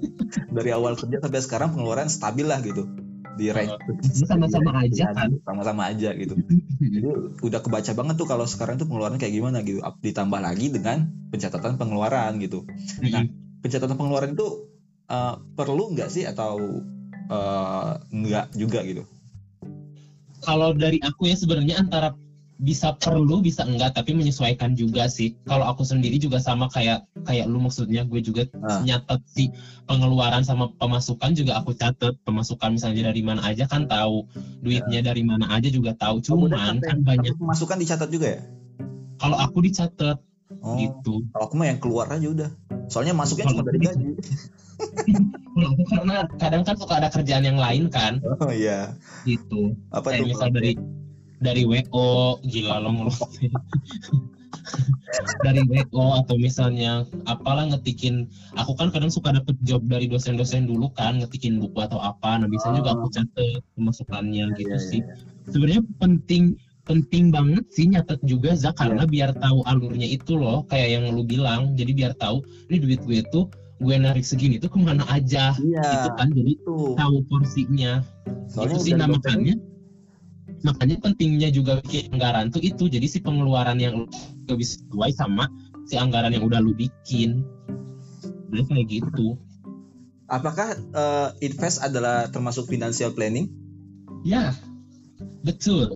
dari 0.57 0.69
awal 0.69 0.93
kerja 0.93 1.17
sampai 1.17 1.41
sekarang 1.41 1.69
pengeluaran 1.73 2.05
stabil 2.05 2.45
lah 2.45 2.61
gitu 2.61 2.85
di 3.33 3.49
range 3.49 3.73
sama-sama 4.21 4.85
aja 4.85 5.09
kan. 5.09 5.33
sama-sama 5.41 5.89
aja 5.89 6.13
gitu 6.13 6.37
jadi 6.93 7.09
udah 7.41 7.59
kebaca 7.59 7.91
banget 7.91 8.15
tuh 8.15 8.27
kalau 8.29 8.45
sekarang 8.45 8.77
tuh 8.77 8.85
pengeluaran 8.85 9.17
kayak 9.17 9.33
gimana 9.33 9.59
gitu 9.59 9.81
ditambah 9.99 10.37
lagi 10.37 10.69
dengan 10.69 11.09
pencatatan 11.29 11.75
pengeluaran 11.75 12.37
gitu 12.37 12.61
Nah, 13.01 13.25
pencatatan 13.59 13.97
pengeluaran 13.97 14.37
itu 14.37 14.69
eh, 15.03 15.33
perlu 15.57 15.89
nggak 15.91 16.09
sih 16.09 16.23
atau 16.23 16.61
eh, 17.25 17.91
nggak 18.05 18.53
juga 18.53 18.85
gitu 18.85 19.01
Kalau 20.39 20.75
dari 20.75 20.99
aku 20.99 21.25
ya 21.25 21.33
sebenarnya 21.33 21.79
antara 21.79 22.13
bisa 22.63 22.95
perlu 22.95 23.43
bisa 23.43 23.67
enggak 23.67 23.91
tapi 23.99 24.15
menyesuaikan 24.15 24.71
juga 24.73 25.11
sih. 25.11 25.35
Kalau 25.43 25.67
aku 25.67 25.83
sendiri 25.83 26.15
juga 26.15 26.39
sama 26.39 26.71
kayak 26.71 27.03
kayak 27.27 27.51
lu 27.51 27.59
maksudnya 27.59 28.07
gue 28.07 28.23
juga 28.23 28.47
Ah. 28.63 28.79
nyatet 28.79 29.19
sih 29.27 29.51
pengeluaran 29.83 30.47
sama 30.47 30.71
pemasukan 30.79 31.35
juga 31.35 31.59
aku 31.59 31.75
catat 31.75 32.15
pemasukan 32.23 32.79
misalnya 32.79 33.11
dari 33.11 33.19
mana 33.19 33.43
aja 33.43 33.67
kan 33.67 33.83
tahu 33.83 34.23
duitnya 34.63 35.03
dari 35.03 35.27
mana 35.27 35.51
aja 35.51 35.67
juga 35.67 35.91
tahu. 35.99 36.23
Cuman 36.23 36.79
kan 36.79 37.03
banyak 37.03 37.35
pemasukan 37.35 37.77
dicatat 37.83 38.07
juga 38.07 38.39
ya? 38.39 38.41
Kalau 39.19 39.37
aku 39.37 39.59
dicatat 39.59 40.17
oh. 40.63 40.75
gitu. 40.79 41.27
Kalau 41.35 41.43
aku 41.51 41.55
mah 41.59 41.67
yang 41.67 41.79
keluar 41.83 42.07
aja 42.07 42.27
udah. 42.31 42.49
Soalnya 42.87 43.11
masuknya 43.11 43.51
Kalau 43.51 43.59
cuma 43.59 43.67
dari 43.67 43.79
gaji. 43.83 44.07
Kalau 45.53 45.67
aku 45.69 45.83
karena 45.85 46.15
kadang 46.41 46.63
kan 46.65 46.75
suka 46.79 46.93
ada 46.97 47.09
kerjaan 47.11 47.45
yang 47.45 47.59
lain 47.59 47.91
kan. 47.91 48.23
Oh 48.23 48.49
iya. 48.49 48.95
Gitu. 49.27 49.77
Apa 49.93 50.15
kayak 50.15 50.19
tuh 50.23 50.27
misal 50.33 50.49
dari 50.49 50.73
dari 51.43 51.67
WO 51.67 52.39
gila 52.47 52.79
lo 52.79 52.89
dari 55.45 55.61
WO 55.67 56.23
atau 56.23 56.35
misalnya 56.39 57.03
apalah 57.27 57.67
ngetikin 57.69 58.25
aku 58.55 58.73
kan 58.79 58.89
kadang 58.89 59.11
suka 59.11 59.35
dapet 59.35 59.53
job 59.67 59.83
dari 59.85 60.07
dosen-dosen 60.07 60.65
dulu 60.65 60.89
kan 60.95 61.19
ngetikin 61.21 61.59
buku 61.59 61.77
atau 61.83 61.99
apa 61.99 62.39
nah 62.39 62.47
biasanya 62.47 62.79
juga 62.81 62.91
aku 62.97 63.07
catet 63.11 63.61
pemasukannya 63.75 64.45
gitu 64.57 64.71
Iya, 64.71 64.79
iya, 64.79 64.87
sih 64.89 65.01
sebenarnya 65.51 65.83
penting 65.99 66.55
penting 66.83 67.31
banget 67.31 67.63
sih 67.71 67.87
nyatet 67.87 68.19
juga 68.27 68.55
Zak 68.55 68.75
Iya. 68.75 68.79
karena 68.79 69.03
biar 69.07 69.29
tahu 69.39 69.59
alurnya 69.67 70.07
itu 70.07 70.35
loh 70.35 70.67
kayak 70.67 70.99
yang 70.99 71.15
lu 71.15 71.23
bilang. 71.23 71.79
Jadi 71.79 71.91
biar 71.95 72.11
tahu 72.19 72.43
ini 72.67 72.77
duit 72.83 72.99
gue 73.07 73.23
tuh 73.31 73.47
gue 73.79 73.95
narik 73.95 74.23
segini 74.27 74.59
tuh 74.59 74.67
ke 74.67 74.79
mana 74.79 75.03
aja? 75.07 75.55
Iya 75.63 75.79
gitu 75.79 76.09
kan 76.19 76.27
jadi 76.35 76.51
itu 76.59 76.75
tahu 76.99 77.15
porsinya. 77.31 78.03
Soalnya 78.51 78.75
itu 78.79 78.83
sih 78.83 78.93
dosen- 78.99 79.63
makanya 80.63 80.97
pentingnya 81.03 81.51
juga 81.51 81.83
bikin 81.83 82.15
anggaran 82.15 82.49
tuh 82.49 82.63
itu. 82.63 82.87
Jadi 82.87 83.05
si 83.05 83.19
pengeluaran 83.19 83.77
yang 83.77 84.07
lu 84.47 84.55
bisa 84.55 84.79
sesuai 84.79 85.11
sama 85.13 85.51
si 85.85 85.99
anggaran 85.99 86.31
yang 86.31 86.47
udah 86.47 86.63
lu 86.63 86.71
bikin. 86.73 87.43
Udah 88.49 88.63
kayak 88.71 88.87
gitu. 88.87 89.35
Apakah 90.31 90.73
eh, 90.73 91.29
invest 91.45 91.83
adalah 91.83 92.31
termasuk 92.31 92.71
financial 92.71 93.11
planning? 93.11 93.51
Ya 94.23 94.55
betul. 95.43 95.93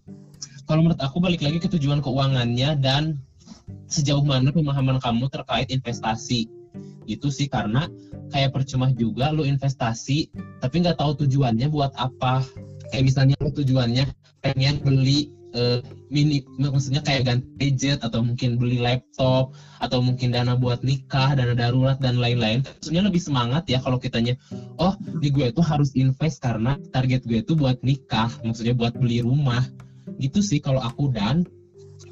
Kalau 0.67 0.83
menurut 0.83 0.99
aku 0.99 1.23
balik 1.23 1.39
lagi 1.47 1.63
ke 1.63 1.71
tujuan 1.71 2.03
keuangannya 2.03 2.75
dan 2.83 3.23
sejauh 3.87 4.23
mana 4.23 4.51
pemahaman 4.51 4.99
kamu 4.99 5.31
terkait 5.31 5.71
investasi. 5.71 6.51
Itu 7.07 7.31
sih 7.31 7.47
karena 7.47 7.87
kayak 8.35 8.51
percuma 8.51 8.91
juga 8.91 9.31
lu 9.31 9.47
investasi 9.47 10.27
tapi 10.59 10.83
nggak 10.83 10.99
tahu 10.99 11.23
tujuannya 11.23 11.71
buat 11.71 11.95
apa. 11.95 12.43
Kayak 12.91 13.03
misalnya 13.07 13.35
lu 13.39 13.51
tujuannya 13.55 14.26
pengen 14.53 14.79
beli 14.79 15.31
eh, 15.55 15.79
mini 16.07 16.43
maksudnya 16.55 17.03
kayak 17.03 17.27
ganti 17.27 17.47
gadget 17.57 17.99
atau 17.99 18.23
mungkin 18.23 18.55
beli 18.55 18.79
laptop 18.79 19.51
atau 19.83 19.99
mungkin 19.99 20.31
dana 20.31 20.55
buat 20.55 20.85
nikah 20.85 21.35
dana 21.35 21.51
darurat 21.57 21.99
dan 21.99 22.21
lain-lain. 22.21 22.63
Maksudnya 22.63 23.03
lebih 23.03 23.19
semangat 23.19 23.67
ya 23.67 23.81
kalau 23.83 23.99
kitanya 23.99 24.39
oh 24.79 24.95
di 25.19 25.27
gue 25.33 25.51
tuh 25.51 25.65
harus 25.65 25.91
invest 25.97 26.39
karena 26.39 26.79
target 26.95 27.27
gue 27.27 27.43
tuh 27.43 27.59
buat 27.59 27.77
nikah 27.83 28.31
maksudnya 28.45 28.77
buat 28.77 28.95
beli 28.95 29.19
rumah. 29.25 29.65
Gitu 30.17 30.39
sih 30.39 30.63
kalau 30.63 30.79
aku 30.79 31.11
dan 31.11 31.43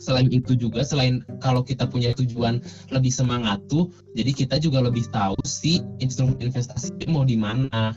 selain 0.01 0.27
itu 0.34 0.58
juga 0.58 0.82
selain 0.84 1.22
kalau 1.39 1.62
kita 1.62 1.86
punya 1.88 2.12
tujuan 2.18 2.60
lebih 2.89 3.13
semangat 3.13 3.62
tuh 3.70 3.94
jadi 4.18 4.34
kita 4.34 4.56
juga 4.58 4.82
lebih 4.82 5.06
tahu 5.13 5.38
sih 5.46 5.82
instrumen 6.01 6.38
investasi 6.42 7.08
mau 7.08 7.24
di 7.24 7.38
mana. 7.39 7.96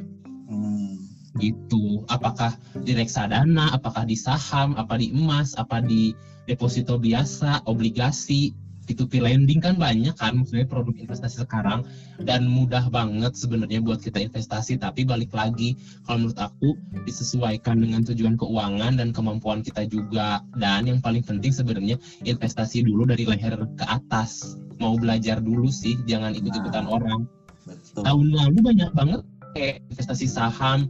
Hmm. 0.49 0.98
Gitu 1.38 2.02
apakah 2.12 2.54
di 2.83 2.92
reksadana 2.95 3.73
apakah 3.75 4.04
di 4.04 4.14
saham 4.18 4.75
apa 4.75 4.99
di 4.99 5.14
emas 5.14 5.54
apa 5.54 5.80
di 5.83 6.12
deposito 6.45 6.99
biasa 6.99 7.64
obligasi 7.71 8.52
P2P 8.88 9.21
lending 9.21 9.61
kan 9.61 9.76
banyak 9.76 10.16
kan 10.16 10.40
maksudnya 10.40 10.64
produk 10.64 10.97
investasi 10.97 11.45
sekarang. 11.45 11.85
Dan 12.25 12.49
mudah 12.49 12.88
banget 12.88 13.37
sebenarnya 13.37 13.85
buat 13.85 14.00
kita 14.00 14.16
investasi 14.25 14.80
tapi 14.80 15.04
balik 15.04 15.28
lagi 15.37 15.76
kalau 16.09 16.25
menurut 16.25 16.40
aku 16.40 16.73
disesuaikan 17.04 17.85
dengan 17.85 18.00
tujuan 18.09 18.40
keuangan 18.40 18.97
dan 18.97 19.12
kemampuan 19.12 19.61
kita 19.61 19.85
juga. 19.85 20.40
Dan 20.57 20.88
yang 20.88 21.04
paling 21.04 21.21
penting 21.21 21.52
sebenarnya 21.52 22.00
investasi 22.25 22.80
dulu 22.80 23.04
dari 23.04 23.28
leher 23.28 23.61
ke 23.76 23.85
atas. 23.85 24.57
Mau 24.80 24.97
belajar 24.97 25.45
dulu 25.45 25.68
sih 25.68 26.00
jangan 26.09 26.33
ikut-ikutan 26.33 26.88
orang. 26.88 27.28
Betul. 27.68 28.09
Tahun 28.09 28.26
lalu 28.33 28.59
banyak 28.64 28.90
banget 28.97 29.21
kayak 29.52 29.85
investasi 29.92 30.25
saham 30.25 30.88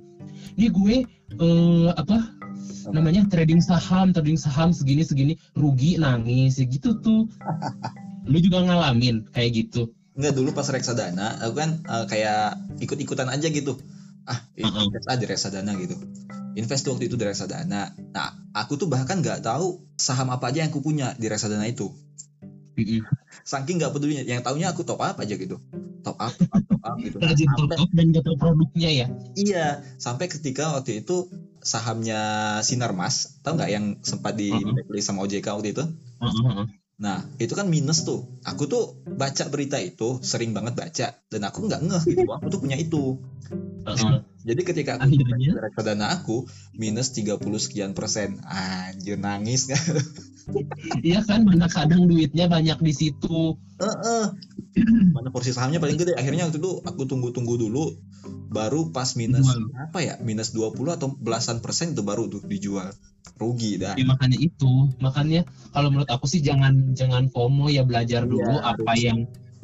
ini 0.59 0.67
gue 0.69 0.97
eh, 1.39 1.89
apa 1.93 2.19
namanya 2.93 3.29
trading 3.29 3.61
saham 3.61 4.11
trading 4.13 4.41
saham 4.41 4.73
segini 4.73 5.05
segini 5.05 5.35
rugi 5.55 6.01
nangis 6.01 6.59
ya 6.59 6.67
gitu 6.67 6.97
tuh 7.01 7.29
lu 8.31 8.39
juga 8.41 8.65
ngalamin 8.65 9.29
kayak 9.33 9.51
gitu 9.55 9.93
Enggak 10.19 10.35
dulu 10.35 10.51
pas 10.51 10.67
reksadana, 10.67 11.39
aku 11.39 11.55
kan 11.55 11.71
eh, 11.79 12.05
kayak 12.11 12.59
ikut-ikutan 12.83 13.31
aja 13.31 13.47
gitu. 13.55 13.79
Ah, 14.27 14.43
invest 14.59 15.07
ah 15.07 15.15
di 15.15 15.27
reksadana 15.31 15.79
gitu. 15.79 15.95
Invest 16.59 16.83
tuh 16.83 16.99
waktu 16.99 17.07
itu 17.07 17.15
di 17.15 17.23
reksadana. 17.23 17.95
Nah, 18.11 18.35
aku 18.51 18.75
tuh 18.75 18.91
bahkan 18.91 19.23
nggak 19.23 19.47
tahu 19.47 19.79
saham 19.95 20.35
apa 20.35 20.51
aja 20.51 20.67
yang 20.67 20.75
aku 20.75 20.83
punya 20.83 21.15
di 21.15 21.31
reksadana 21.31 21.71
itu. 21.71 21.95
Saking 23.47 23.79
nggak 23.79 23.95
pedulinya, 23.95 24.27
yang 24.27 24.43
taunya 24.43 24.75
aku 24.75 24.83
top 24.83 24.99
up 24.99 25.23
aja 25.23 25.39
gitu. 25.39 25.63
Top 26.09 26.19
up, 26.25 26.33
top 26.33 26.51
up, 26.57 26.63
top 26.65 26.83
up 26.89 26.95
gitu. 27.05 27.17
rajin 27.21 27.49
top 27.53 27.71
up 27.77 27.91
dan 27.93 28.07
gak 28.17 28.25
tahu 28.25 28.37
produknya 28.41 28.91
ya 28.91 29.07
iya, 29.37 29.85
sampai 30.01 30.27
ketika 30.27 30.75
waktu 30.75 31.05
itu 31.05 31.29
sahamnya 31.63 32.21
Sinarmas, 32.65 33.43
tau 33.45 33.59
nggak 33.59 33.71
yang 33.71 33.85
sempat 34.01 34.39
di 34.39 34.51
Uh-uh. 34.51 34.87
beli 34.87 35.03
sama 35.03 35.27
OJK 35.27 35.47
waktu 35.53 35.71
itu? 35.75 35.85
Heeh, 35.85 36.43
heeh. 36.49 36.67
Nah, 36.99 37.23
itu 37.39 37.55
kan 37.55 37.71
minus 37.71 38.03
tuh. 38.03 38.27
Aku 38.43 38.67
tuh 38.67 38.99
baca 39.07 39.47
berita 39.53 39.79
itu, 39.79 40.19
sering 40.25 40.51
banget 40.51 40.75
baca. 40.75 41.09
Dan 41.31 41.43
aku 41.47 41.69
nggak 41.71 41.83
ngeh 41.87 42.03
gitu, 42.11 42.27
aku 42.27 42.47
tuh 42.51 42.61
punya 42.63 42.77
itu. 42.79 43.19
Heeh. 43.87 44.23
Jadi 44.49 44.63
ketika 44.65 44.97
aku 44.97 45.13
reksadana 45.61 46.09
aku, 46.17 46.49
minus 46.73 47.13
30 47.13 47.37
sekian 47.61 47.93
persen. 47.93 48.41
Anjir, 48.49 49.21
nangis 49.21 49.69
kan? 49.69 49.77
iya 51.05 51.21
kan 51.21 51.45
mana 51.45 51.69
kadang 51.69 52.09
duitnya 52.09 52.49
banyak 52.49 52.81
di 52.81 52.93
situ 52.97 53.61
Heeh. 53.79 54.25
Mana 55.15 55.31
porsi 55.31 55.55
sahamnya 55.55 55.79
paling 55.79 55.95
gede. 55.95 56.19
Akhirnya 56.19 56.51
waktu 56.51 56.59
itu 56.59 56.83
aku 56.83 57.07
tunggu-tunggu 57.07 57.55
dulu. 57.59 57.95
Baru 58.51 58.91
pas 58.91 59.15
minus, 59.15 59.47
Jual. 59.47 59.71
apa 59.79 60.03
ya, 60.03 60.15
minus 60.19 60.51
20 60.51 60.75
atau 60.99 61.15
belasan 61.15 61.63
persen 61.63 61.95
itu 61.95 62.03
baru 62.03 62.27
tuh 62.27 62.43
dijual. 62.43 62.91
Rugi 63.39 63.79
dah. 63.79 63.95
ya, 63.95 64.03
makanya 64.09 64.39
itu 64.41 64.91
makanya 64.99 65.47
kalau 65.71 65.95
menurut 65.95 66.11
aku 66.11 66.27
sih 66.27 66.43
jangan 66.43 66.97
jangan 66.97 67.31
FOMO 67.31 67.71
ya 67.71 67.87
belajar 67.87 68.27
Iya, 68.27 68.31
dulu 68.31 68.55
apa 68.59 68.83
harus. 68.83 69.05
yang 69.05 69.19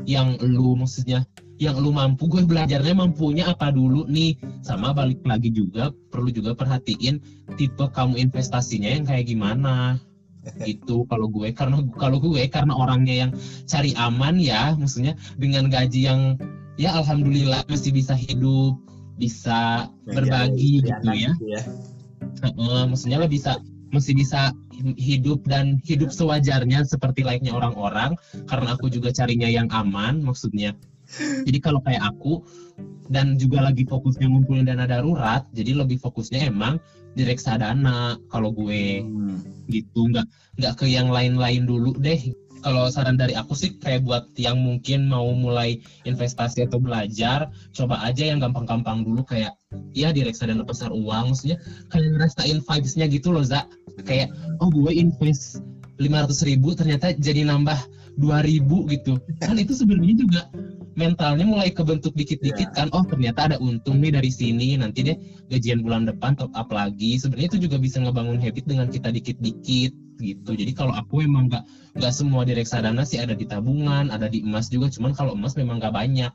yang 0.06 0.28
lu 0.38 0.78
maksudnya 0.78 1.26
yang 1.62 1.78
lu 1.78 1.94
mampu 1.94 2.26
gue 2.26 2.42
belajarnya 2.42 2.94
mampunya 2.98 3.46
apa 3.46 3.70
dulu 3.70 4.10
nih 4.10 4.34
sama 4.66 4.90
balik 4.90 5.22
lagi 5.22 5.54
juga 5.54 5.94
perlu 6.10 6.34
juga 6.34 6.50
perhatiin 6.54 7.22
tipe 7.54 7.84
kamu 7.94 8.18
investasinya 8.18 8.90
yang 8.90 9.06
kayak 9.06 9.30
gimana 9.30 10.02
Itu 10.68 11.08
kalau 11.08 11.28
gue 11.32 11.52
karena 11.56 11.80
kalau 11.96 12.20
gue 12.20 12.44
karena 12.52 12.72
orangnya 12.76 13.14
yang 13.26 13.30
cari 13.64 13.96
aman 13.96 14.36
ya, 14.36 14.76
maksudnya 14.76 15.16
dengan 15.40 15.72
gaji 15.72 16.04
yang 16.04 16.36
ya 16.76 16.92
alhamdulillah 17.00 17.64
masih 17.70 17.94
bisa 17.94 18.12
hidup, 18.12 18.76
bisa 19.16 19.88
berbagi 20.04 20.84
Ya, 20.84 21.00
gitu 21.00 21.08
ya. 21.16 21.30
gitu 21.32 21.46
ya. 21.48 21.62
Heeh, 22.44 22.82
maksudnya 22.88 23.16
lo 23.20 23.28
bisa 23.30 23.56
masih 23.94 24.12
bisa 24.18 24.50
hidup 24.98 25.46
dan 25.46 25.78
hidup 25.86 26.10
sewajarnya 26.10 26.82
seperti 26.82 27.22
layaknya 27.22 27.54
orang-orang 27.54 28.18
karena 28.50 28.74
aku 28.74 28.90
juga 28.90 29.14
carinya 29.14 29.46
yang 29.46 29.70
aman 29.70 30.18
maksudnya 30.18 30.74
jadi 31.46 31.58
kalau 31.60 31.80
kayak 31.84 32.02
aku 32.14 32.42
dan 33.12 33.36
juga 33.36 33.60
lagi 33.60 33.84
fokusnya 33.84 34.26
ngumpulin 34.32 34.64
dana 34.64 34.88
darurat 34.88 35.44
jadi 35.52 35.76
lebih 35.76 36.00
fokusnya 36.00 36.48
emang 36.48 36.80
di 37.14 37.22
reksadana. 37.22 38.18
Kalau 38.28 38.50
gue 38.50 39.00
Hmm. 39.06 39.38
gitu 39.70 40.10
nggak 40.10 40.26
nggak 40.60 40.74
ke 40.76 40.86
yang 40.90 41.08
lain-lain 41.08 41.64
dulu 41.64 41.94
deh. 42.02 42.34
Kalau 42.64 42.88
saran 42.88 43.20
dari 43.20 43.36
aku 43.36 43.52
sih 43.52 43.76
kayak 43.76 44.08
buat 44.08 44.24
yang 44.40 44.56
mungkin 44.56 45.04
mau 45.04 45.28
mulai 45.36 45.84
investasi 46.08 46.64
atau 46.64 46.80
belajar 46.80 47.52
coba 47.76 48.00
aja 48.00 48.24
yang 48.24 48.40
gampang-gampang 48.40 49.04
dulu 49.04 49.20
kayak 49.20 49.52
ya 49.92 50.08
di 50.16 50.24
reksadana 50.24 50.64
pasar 50.64 50.88
uang. 50.88 51.36
Maksudnya 51.36 51.60
kalian 51.92 52.16
ngerasain 52.16 52.58
vibes-nya 52.64 53.06
gitu 53.12 53.36
loh 53.36 53.44
Za. 53.44 53.68
Kayak 54.08 54.32
oh 54.64 54.72
gue 54.72 54.96
invest 54.96 55.60
500 56.00 56.48
ribu 56.48 56.72
ternyata 56.74 57.12
jadi 57.14 57.46
nambah 57.46 57.78
2000 58.18 58.92
gitu. 58.94 59.18
Kan 59.42 59.58
itu 59.58 59.74
sebenarnya 59.74 60.16
juga 60.26 60.42
mentalnya 60.94 61.42
mulai 61.42 61.74
kebentuk 61.74 62.14
dikit-dikit 62.14 62.70
kan 62.70 62.86
oh 62.94 63.02
ternyata 63.02 63.50
ada 63.50 63.56
untung 63.58 63.98
nih 63.98 64.14
dari 64.14 64.30
sini 64.30 64.78
nanti 64.78 65.02
deh 65.02 65.18
gajian 65.50 65.82
bulan 65.82 66.06
depan 66.06 66.38
top 66.38 66.54
up 66.54 66.70
lagi. 66.70 67.18
Sebenarnya 67.18 67.58
itu 67.58 67.66
juga 67.66 67.76
bisa 67.82 67.98
ngebangun 67.98 68.38
habit 68.38 68.64
dengan 68.70 68.86
kita 68.86 69.10
dikit-dikit 69.10 69.92
gitu. 70.22 70.50
Jadi 70.54 70.72
kalau 70.72 70.94
aku 70.94 71.26
emang 71.26 71.50
nggak 71.50 71.66
nggak 71.98 72.12
semua 72.14 72.46
di 72.46 72.54
reksadana 72.54 73.02
sih 73.02 73.18
ada 73.18 73.34
di 73.34 73.46
tabungan 73.46 74.14
ada 74.14 74.30
di 74.30 74.46
emas 74.46 74.70
juga 74.70 74.86
cuman 74.90 75.12
kalau 75.14 75.34
emas 75.34 75.58
memang 75.58 75.82
nggak 75.82 75.94
banyak. 75.94 76.32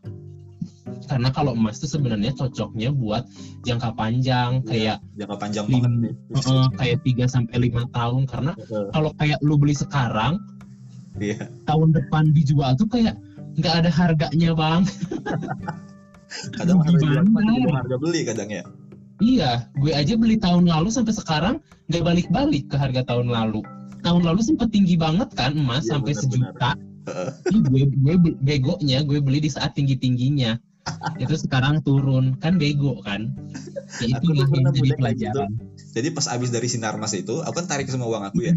Karena 1.07 1.31
kalau 1.31 1.55
emas 1.55 1.79
tuh 1.79 1.88
sebenarnya 1.88 2.36
cocoknya 2.36 2.91
buat 2.91 3.24
jangka 3.63 3.95
panjang 3.95 4.62
kayak 4.67 5.00
jangka 5.15 5.38
panjang 5.39 5.65
banget 5.71 6.13
eh, 6.36 6.67
kayak 6.75 6.98
3 7.07 7.25
sampai 7.25 7.55
lima 7.71 7.88
tahun. 7.95 8.27
Karena 8.27 8.51
kalau 8.91 9.15
kayak 9.15 9.39
lu 9.39 9.55
beli 9.55 9.74
sekarang 9.74 10.38
Iya. 11.20 11.52
tahun 11.68 11.92
depan 11.92 12.32
dijual 12.32 12.74
tuh 12.74 12.88
kayak 12.88 13.16
nggak 13.60 13.74
ada 13.86 13.92
harganya 13.92 14.52
bang. 14.56 14.82
Kadang 16.56 16.80
harga 16.86 16.98
jual 17.02 17.26
harga 17.74 17.98
beli 17.98 18.22
kadang 18.22 18.50
ya. 18.50 18.64
iya 19.20 19.66
gue 19.76 19.92
aja 19.92 20.14
beli 20.16 20.38
tahun 20.40 20.70
lalu 20.70 20.94
sampai 20.94 21.12
sekarang 21.12 21.56
nggak 21.90 22.04
balik-balik 22.06 22.70
ke 22.70 22.76
harga 22.78 23.02
tahun 23.04 23.34
lalu. 23.34 23.66
Tahun 24.00 24.24
lalu 24.24 24.40
sempat 24.46 24.72
tinggi 24.72 24.96
banget 24.96 25.28
kan 25.36 25.58
emas 25.58 25.84
Iya, 25.84 25.98
sampai 25.98 26.14
benar-benar. 26.16 26.54
sejuta. 26.56 26.72
Ih, 27.50 27.62
gue 27.66 27.84
gue 27.90 28.16
be- 28.22 28.38
begonya 28.40 29.02
gue 29.02 29.20
beli 29.20 29.42
di 29.42 29.50
saat 29.50 29.74
tinggi 29.74 29.98
tingginya 29.98 30.56
itu 31.24 31.36
sekarang 31.36 31.82
turun. 31.84 32.38
Kan 32.40 32.56
bego 32.62 33.02
kan? 33.04 33.34
Ya, 34.00 34.16
itu 34.16 34.26
yang 34.32 34.48
jadi 34.72 34.72
kayak 34.72 34.98
pelajaran. 35.02 35.50
Jadi 35.90 36.08
pas 36.14 36.30
abis 36.30 36.54
dari 36.54 36.70
Sinarmas 36.70 37.18
itu, 37.18 37.42
aku 37.42 37.58
kan 37.60 37.66
tarik 37.66 37.90
semua 37.90 38.06
uang 38.08 38.24
aku 38.30 38.46
ya 38.46 38.54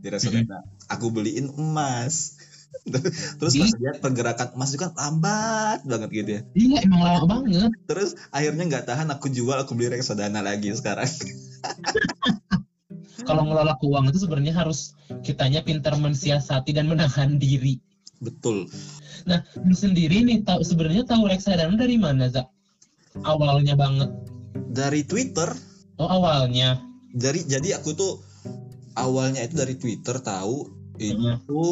di 0.00 0.08
reksadana. 0.08 0.64
Aku 0.88 1.12
beliin 1.12 1.52
emas. 1.54 2.40
Terus 3.38 3.52
pas 3.58 3.68
Ih. 3.68 3.76
lihat 3.82 3.96
pergerakan 4.00 4.56
emas 4.56 4.72
itu 4.72 4.80
kan 4.80 4.94
lambat 4.94 5.82
banget 5.84 6.08
gitu 6.14 6.30
ya. 6.38 6.40
iya 6.54 6.78
emang 6.86 7.02
lama 7.02 7.42
banget 7.42 7.74
Terus 7.84 8.14
akhirnya 8.30 8.64
nggak 8.70 8.86
tahan 8.86 9.10
aku 9.10 9.26
jual, 9.28 9.58
aku 9.58 9.74
beli 9.74 9.98
reksadana 9.98 10.40
lagi 10.40 10.70
sekarang. 10.72 11.06
kalau 13.28 13.44
ngelola 13.44 13.76
keuangan 13.76 14.10
itu 14.10 14.20
sebenarnya 14.24 14.54
harus 14.56 14.96
kitanya 15.20 15.60
pintar 15.60 15.92
mensiasati 16.00 16.72
dan 16.72 16.88
menahan 16.88 17.36
diri 17.36 17.76
Betul. 18.20 18.68
Nah, 19.24 19.40
lu 19.64 19.72
sendiri 19.72 20.20
nih 20.20 20.44
tahu 20.44 20.60
sebenarnya 20.60 21.08
tahu 21.08 21.24
reksadana 21.24 21.72
dari 21.72 21.96
mana, 21.96 22.28
Zak? 22.28 22.52
Awalnya 23.24 23.80
banget. 23.80 24.12
Dari 24.70 25.08
Twitter, 25.08 25.48
Oh, 25.96 26.04
awalnya. 26.04 26.84
dari 27.16 27.48
jadi 27.48 27.80
aku 27.80 27.96
tuh 27.96 28.20
awalnya 29.00 29.40
itu 29.44 29.56
dari 29.56 29.74
Twitter 29.80 30.20
tahu 30.20 30.68
itu 31.00 31.62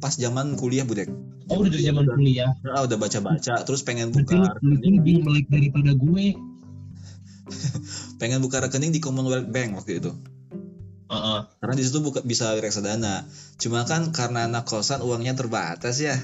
pas 0.00 0.16
zaman 0.16 0.56
kuliah 0.56 0.88
budek. 0.88 1.12
Oh, 1.52 1.60
udah 1.60 1.68
dari 1.68 1.84
zaman 1.84 2.08
kuliah. 2.08 2.56
Nah, 2.64 2.88
udah 2.88 2.96
baca-baca, 2.96 3.68
terus 3.68 3.84
pengen 3.84 4.08
buka 4.16 4.56
tuh 4.56 4.64
lebih 4.64 5.20
melek 5.20 5.46
daripada 5.52 5.92
gue. 5.92 6.26
pengen 8.20 8.40
buka 8.40 8.64
rekening 8.64 8.96
di 8.96 9.04
Commonwealth 9.04 9.52
Bank 9.52 9.76
waktu 9.76 10.00
itu. 10.00 10.16
Heeh. 11.12 11.40
Karena 11.60 11.74
di 11.76 11.84
situ 11.84 12.00
buka 12.00 12.24
bisa 12.24 12.56
reksadana. 12.56 13.28
Cuma 13.60 13.84
kan 13.84 14.08
karena 14.16 14.48
anak 14.48 14.64
kosan 14.64 15.04
uangnya 15.04 15.36
terbatas 15.36 16.00
ya. 16.00 16.16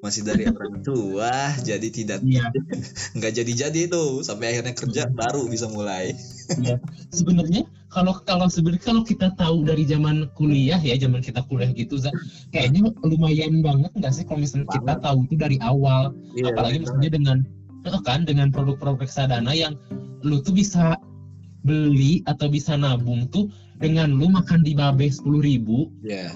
Masih 0.00 0.24
dari 0.24 0.48
orang 0.48 0.82
tua, 0.82 1.30
jadi 1.68 1.88
tidak 1.92 2.24
Iya, 2.26 2.50
nggak 3.20 3.32
jadi-jadi 3.38 3.80
itu 3.86 4.24
sampai 4.24 4.56
akhirnya 4.56 4.74
kerja 4.74 5.06
baru 5.12 5.46
bisa 5.46 5.68
mulai. 5.68 6.16
iya. 6.58 6.80
Sebenarnya 7.12 7.68
kalau 7.92 8.16
kalau 8.24 8.48
sebenarnya 8.48 8.82
kalau 8.88 9.02
kita 9.04 9.28
tahu 9.36 9.68
dari 9.68 9.84
zaman 9.84 10.26
kuliah 10.34 10.80
ya, 10.80 10.96
zaman 10.96 11.20
kita 11.20 11.44
kuliah 11.46 11.68
gitu, 11.76 12.00
Zak, 12.00 12.16
kayaknya 12.50 12.88
lumayan 13.04 13.60
banget 13.60 13.92
nggak 13.92 14.12
sih 14.16 14.24
kalau 14.24 14.40
misalnya 14.40 14.66
kita 14.72 14.96
tahu 15.04 15.28
itu 15.28 15.36
dari 15.36 15.56
awal. 15.60 16.16
Iya, 16.32 16.56
apalagi 16.56 16.80
maksudnya 16.82 17.10
dengan 17.12 17.38
eh, 17.84 18.00
kan 18.08 18.24
dengan 18.24 18.48
produk-produk 18.48 19.04
reksadana 19.04 19.52
yang 19.52 19.76
lu 20.24 20.40
tuh 20.40 20.56
bisa 20.56 20.96
beli 21.62 22.22
atau 22.26 22.50
bisa 22.50 22.74
nabung 22.74 23.28
tuh 23.30 23.46
dengan 23.78 24.10
lu 24.10 24.30
makan 24.30 24.62
di 24.66 24.74
babe 24.74 25.06
sepuluh 25.10 25.42
ribu 25.42 25.90
Iya. 26.02 26.34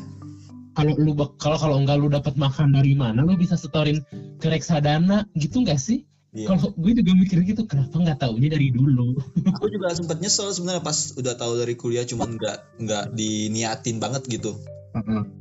kalau 0.78 0.94
lu 0.98 1.14
kalau 1.38 1.58
kalau 1.58 1.76
enggak 1.82 1.98
lu 1.98 2.06
dapat 2.10 2.34
makan 2.38 2.74
dari 2.74 2.94
mana 2.94 3.22
lu 3.26 3.34
bisa 3.34 3.58
setorin 3.58 4.02
ke 4.38 4.46
reksadana 4.50 5.26
gitu 5.38 5.62
nggak 5.66 5.78
sih 5.78 6.06
Iya. 6.36 6.52
kalau 6.52 6.68
gue 6.76 6.92
juga 7.00 7.16
mikir 7.16 7.48
gitu 7.48 7.64
kenapa 7.64 7.96
nggak 7.96 8.20
taunya 8.20 8.52
dari 8.52 8.68
dulu. 8.68 9.16
Aku 9.56 9.72
juga 9.72 9.88
sempat 9.96 10.20
nyesel 10.20 10.52
sebenarnya 10.52 10.84
pas 10.84 11.16
udah 11.16 11.32
tahu 11.32 11.56
dari 11.64 11.80
kuliah 11.80 12.04
cuman 12.04 12.36
nggak 12.36 12.76
nggak 12.76 13.04
diniatin 13.16 13.96
banget 13.96 14.28
gitu. 14.28 14.52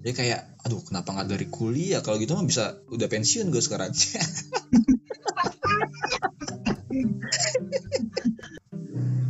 Jadi 0.03 0.13
kayak 0.15 0.55
aduh 0.63 0.79
kenapa 0.87 1.11
nggak 1.11 1.35
dari 1.35 1.51
kuliah? 1.51 1.99
Kalau 1.99 2.15
gitu 2.15 2.39
mah 2.39 2.47
bisa 2.47 2.79
udah 2.87 3.07
pensiun 3.11 3.51
gue 3.51 3.59
sekarang. 3.59 3.91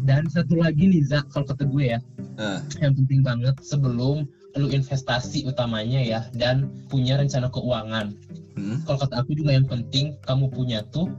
dan 0.06 0.30
satu 0.30 0.62
lagi 0.62 0.86
nih 0.86 1.02
Zak 1.02 1.34
kalau 1.34 1.50
kata 1.50 1.66
gue 1.66 1.98
ya 1.98 2.00
Nah, 2.36 2.60
yang 2.84 2.94
penting 2.94 3.24
banget 3.24 3.56
sebelum 3.64 4.28
lu 4.56 4.68
investasi 4.72 5.48
utamanya 5.48 6.04
ya 6.04 6.20
dan 6.36 6.68
punya 6.88 7.16
rencana 7.20 7.48
keuangan. 7.52 8.12
Hmm, 8.56 8.84
kalau 8.88 9.00
kata 9.04 9.24
aku 9.24 9.36
juga 9.36 9.56
yang 9.56 9.68
penting 9.68 10.16
kamu 10.24 10.52
punya 10.52 10.84
tuh 10.84 11.12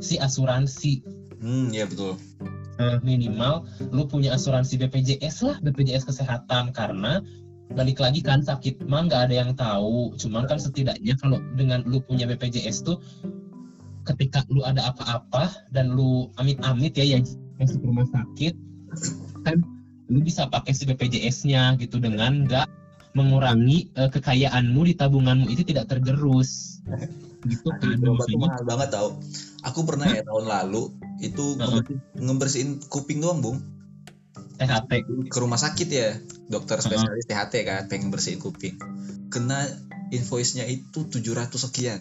si 0.00 0.20
asuransi. 0.20 1.04
Hmm, 1.40 1.70
ya 1.70 1.84
betul. 1.84 2.16
Eh, 2.74 2.98
minimal 3.06 3.68
lu 3.94 4.02
punya 4.10 4.34
asuransi 4.34 4.80
BPJS 4.82 5.46
lah 5.46 5.56
BPJS 5.62 6.08
kesehatan. 6.08 6.74
Karena 6.74 7.22
balik 7.72 8.02
lagi 8.02 8.20
kan 8.20 8.42
sakit 8.42 8.84
mah 8.84 9.06
nggak 9.06 9.30
ada 9.30 9.34
yang 9.34 9.52
tahu. 9.54 10.14
Cuman 10.18 10.44
kan 10.50 10.58
setidaknya 10.58 11.14
kalau 11.20 11.38
dengan 11.54 11.84
lu 11.86 12.02
punya 12.02 12.26
BPJS 12.26 12.82
tuh 12.84 12.98
ketika 14.04 14.44
lu 14.52 14.60
ada 14.60 14.92
apa-apa 14.92 15.48
dan 15.72 15.96
lu 15.96 16.28
amit-amit 16.36 16.92
ya 16.92 17.16
ya 17.16 17.18
masuk 17.56 17.80
rumah 17.80 18.04
sakit 18.12 18.52
kan 19.48 19.64
lu 20.12 20.20
bisa 20.20 20.44
pakai 20.44 20.76
si 20.76 20.84
BPJS-nya 20.84 21.80
gitu 21.80 21.96
dengan 21.96 22.44
nggak 22.44 22.68
mengurangi 23.14 23.88
eh, 23.94 24.10
kekayaanmu 24.10 24.80
di 24.84 24.94
tabunganmu. 24.98 25.46
Itu 25.48 25.62
tidak 25.62 25.88
tergerus 25.88 26.82
gitu 27.48 27.68
kan 27.70 27.80
mahal 28.40 28.62
banget 28.64 28.88
tau. 28.92 29.08
Aku 29.64 29.84
pernah 29.88 30.08
ya 30.08 30.24
tahun 30.24 30.44
lalu 30.48 30.92
itu 31.20 31.56
ngebersihin, 32.16 32.84
kuping 32.88 33.20
doang 33.20 33.40
bung. 33.40 33.58
THT 34.54 34.90
ke 35.30 35.38
rumah 35.42 35.58
sakit 35.58 35.88
ya 35.90 36.14
dokter 36.46 36.78
spesialis 36.78 37.26
THT 37.26 37.54
kan 37.66 37.90
pengen 37.90 38.14
bersihin 38.14 38.38
kuping. 38.38 38.78
Kena 39.32 39.66
invoice-nya 40.14 40.68
itu 40.70 41.10
700 41.10 41.50
sekian. 41.58 41.98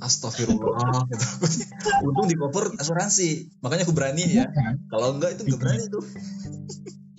Astagfirullah 0.00 1.08
gitu. 1.08 1.26
Untung 2.06 2.28
di 2.28 2.36
cover 2.36 2.76
asuransi. 2.78 3.48
Makanya 3.64 3.88
aku 3.88 3.94
berani 3.96 4.22
ya. 4.28 4.46
Kan? 4.48 4.86
Kalau 4.86 5.16
enggak 5.16 5.36
itu 5.36 5.50
nggak 5.50 5.60
berani 5.60 5.84
tuh. 5.88 6.04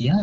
Ya, 0.02 0.17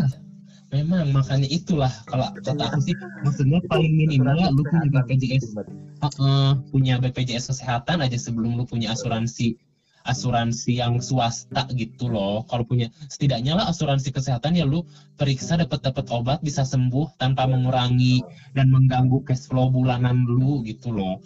memang 0.69 1.13
makanya 1.17 1.49
itulah. 1.49 1.93
Kalau 2.05 2.29
kata 2.45 2.63
aku 2.69 2.81
sih 2.85 2.97
maksudnya 3.25 3.61
paling 3.69 3.93
minimal 3.97 4.37
lu 4.53 4.63
punya 4.65 4.89
BPJS 4.93 5.57
Heeh, 5.99 6.51
punya 6.71 6.95
BPJS 7.03 7.51
kesehatan 7.51 8.05
aja 8.05 8.15
sebelum 8.15 8.55
lu 8.55 8.65
punya 8.69 8.95
asuransi. 8.95 9.59
Asuransi 10.07 10.79
yang 10.81 11.03
swasta 11.03 11.69
gitu 11.75 12.09
loh. 12.09 12.47
Kalau 12.49 12.65
punya 12.65 12.89
setidaknya 13.11 13.59
lah 13.59 13.67
asuransi 13.69 14.15
kesehatan 14.15 14.57
ya 14.57 14.65
lu 14.65 14.87
periksa 15.19 15.59
dapat 15.59 15.85
dapat 15.85 16.07
obat 16.15 16.39
bisa 16.41 16.65
sembuh 16.65 17.19
tanpa 17.21 17.45
mengurangi 17.45 18.23
dan 18.57 18.73
mengganggu 18.73 19.21
cash 19.27 19.51
flow 19.51 19.69
bulanan 19.69 20.25
lu 20.25 20.65
gitu 20.65 20.95
loh. 20.95 21.21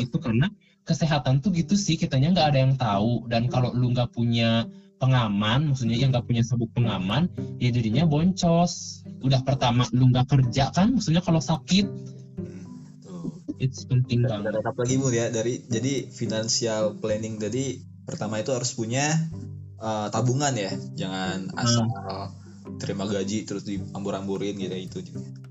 Itu 0.00 0.16
karena 0.22 0.48
kesehatan 0.86 1.42
tuh 1.42 1.50
gitu 1.52 1.74
sih 1.74 1.98
kitanya 1.98 2.32
nggak 2.32 2.48
ada 2.54 2.58
yang 2.62 2.74
tahu. 2.78 3.26
Dan 3.28 3.50
kalau 3.50 3.74
lu 3.74 3.92
nggak 3.92 4.14
punya 4.14 4.64
pengaman 4.96 5.70
maksudnya 5.70 5.96
yang 5.96 6.08
nggak 6.08 6.24
punya 6.24 6.40
sabuk 6.40 6.72
pengaman 6.72 7.28
ya 7.60 7.68
jadinya 7.68 8.04
boncos. 8.04 9.04
Udah 9.20 9.40
pertama 9.42 9.84
lu 9.92 10.08
nggak 10.08 10.26
kerja 10.28 10.70
kan 10.70 10.96
maksudnya 10.96 11.20
kalau 11.20 11.40
sakit. 11.40 11.86
Hmm, 12.36 12.64
tuh. 13.04 13.40
itu 13.56 13.84
penting 13.86 14.24
banget. 14.24 14.56
rekap 14.56 14.76
lagi 14.76 14.94
bu 14.96 15.08
ya? 15.10 15.28
Dari 15.28 15.64
jadi 15.66 16.08
financial 16.08 16.96
planning 16.96 17.36
tadi 17.36 17.80
pertama 18.04 18.40
itu 18.40 18.52
harus 18.52 18.72
punya 18.72 19.04
uh, 19.78 20.08
tabungan 20.08 20.52
ya. 20.52 20.72
Jangan 20.96 21.52
asal 21.54 21.86
terima 22.76 23.06
gaji 23.06 23.46
terus 23.46 23.62
diambur-amburin 23.62 24.58
gitu 24.58 24.74
itu 24.74 24.98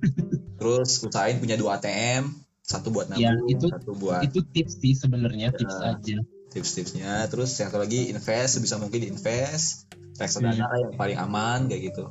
terus 0.59 0.99
usahain 0.99 1.39
punya 1.39 1.55
dua 1.55 1.79
ATM 1.79 2.27
satu 2.59 2.91
buat 2.91 3.07
nabung 3.07 3.23
Ya, 3.23 3.31
itu- 3.47 3.71
satu 3.71 3.95
buat 3.95 4.19
itu 4.19 4.43
tips 4.43 4.83
sih 4.83 4.93
sebenarnya 4.93 5.55
tips 5.55 5.79
Ya. 5.79 5.95
aja 5.95 6.17
tips-tipsnya 6.55 7.27
terus 7.27 7.51
yang 7.53 7.67
satu 7.67 7.77
lagi 7.77 8.07
invest 8.07 8.55
sebisa 8.55 8.79
mungkin 8.79 9.03
invest 9.05 9.91
reksadana 10.15 10.55
Hmm. 10.63 10.79
yang 10.81 10.93
paling 10.95 11.17
aman 11.19 11.59
kayak 11.67 11.91
gitu 11.91 12.05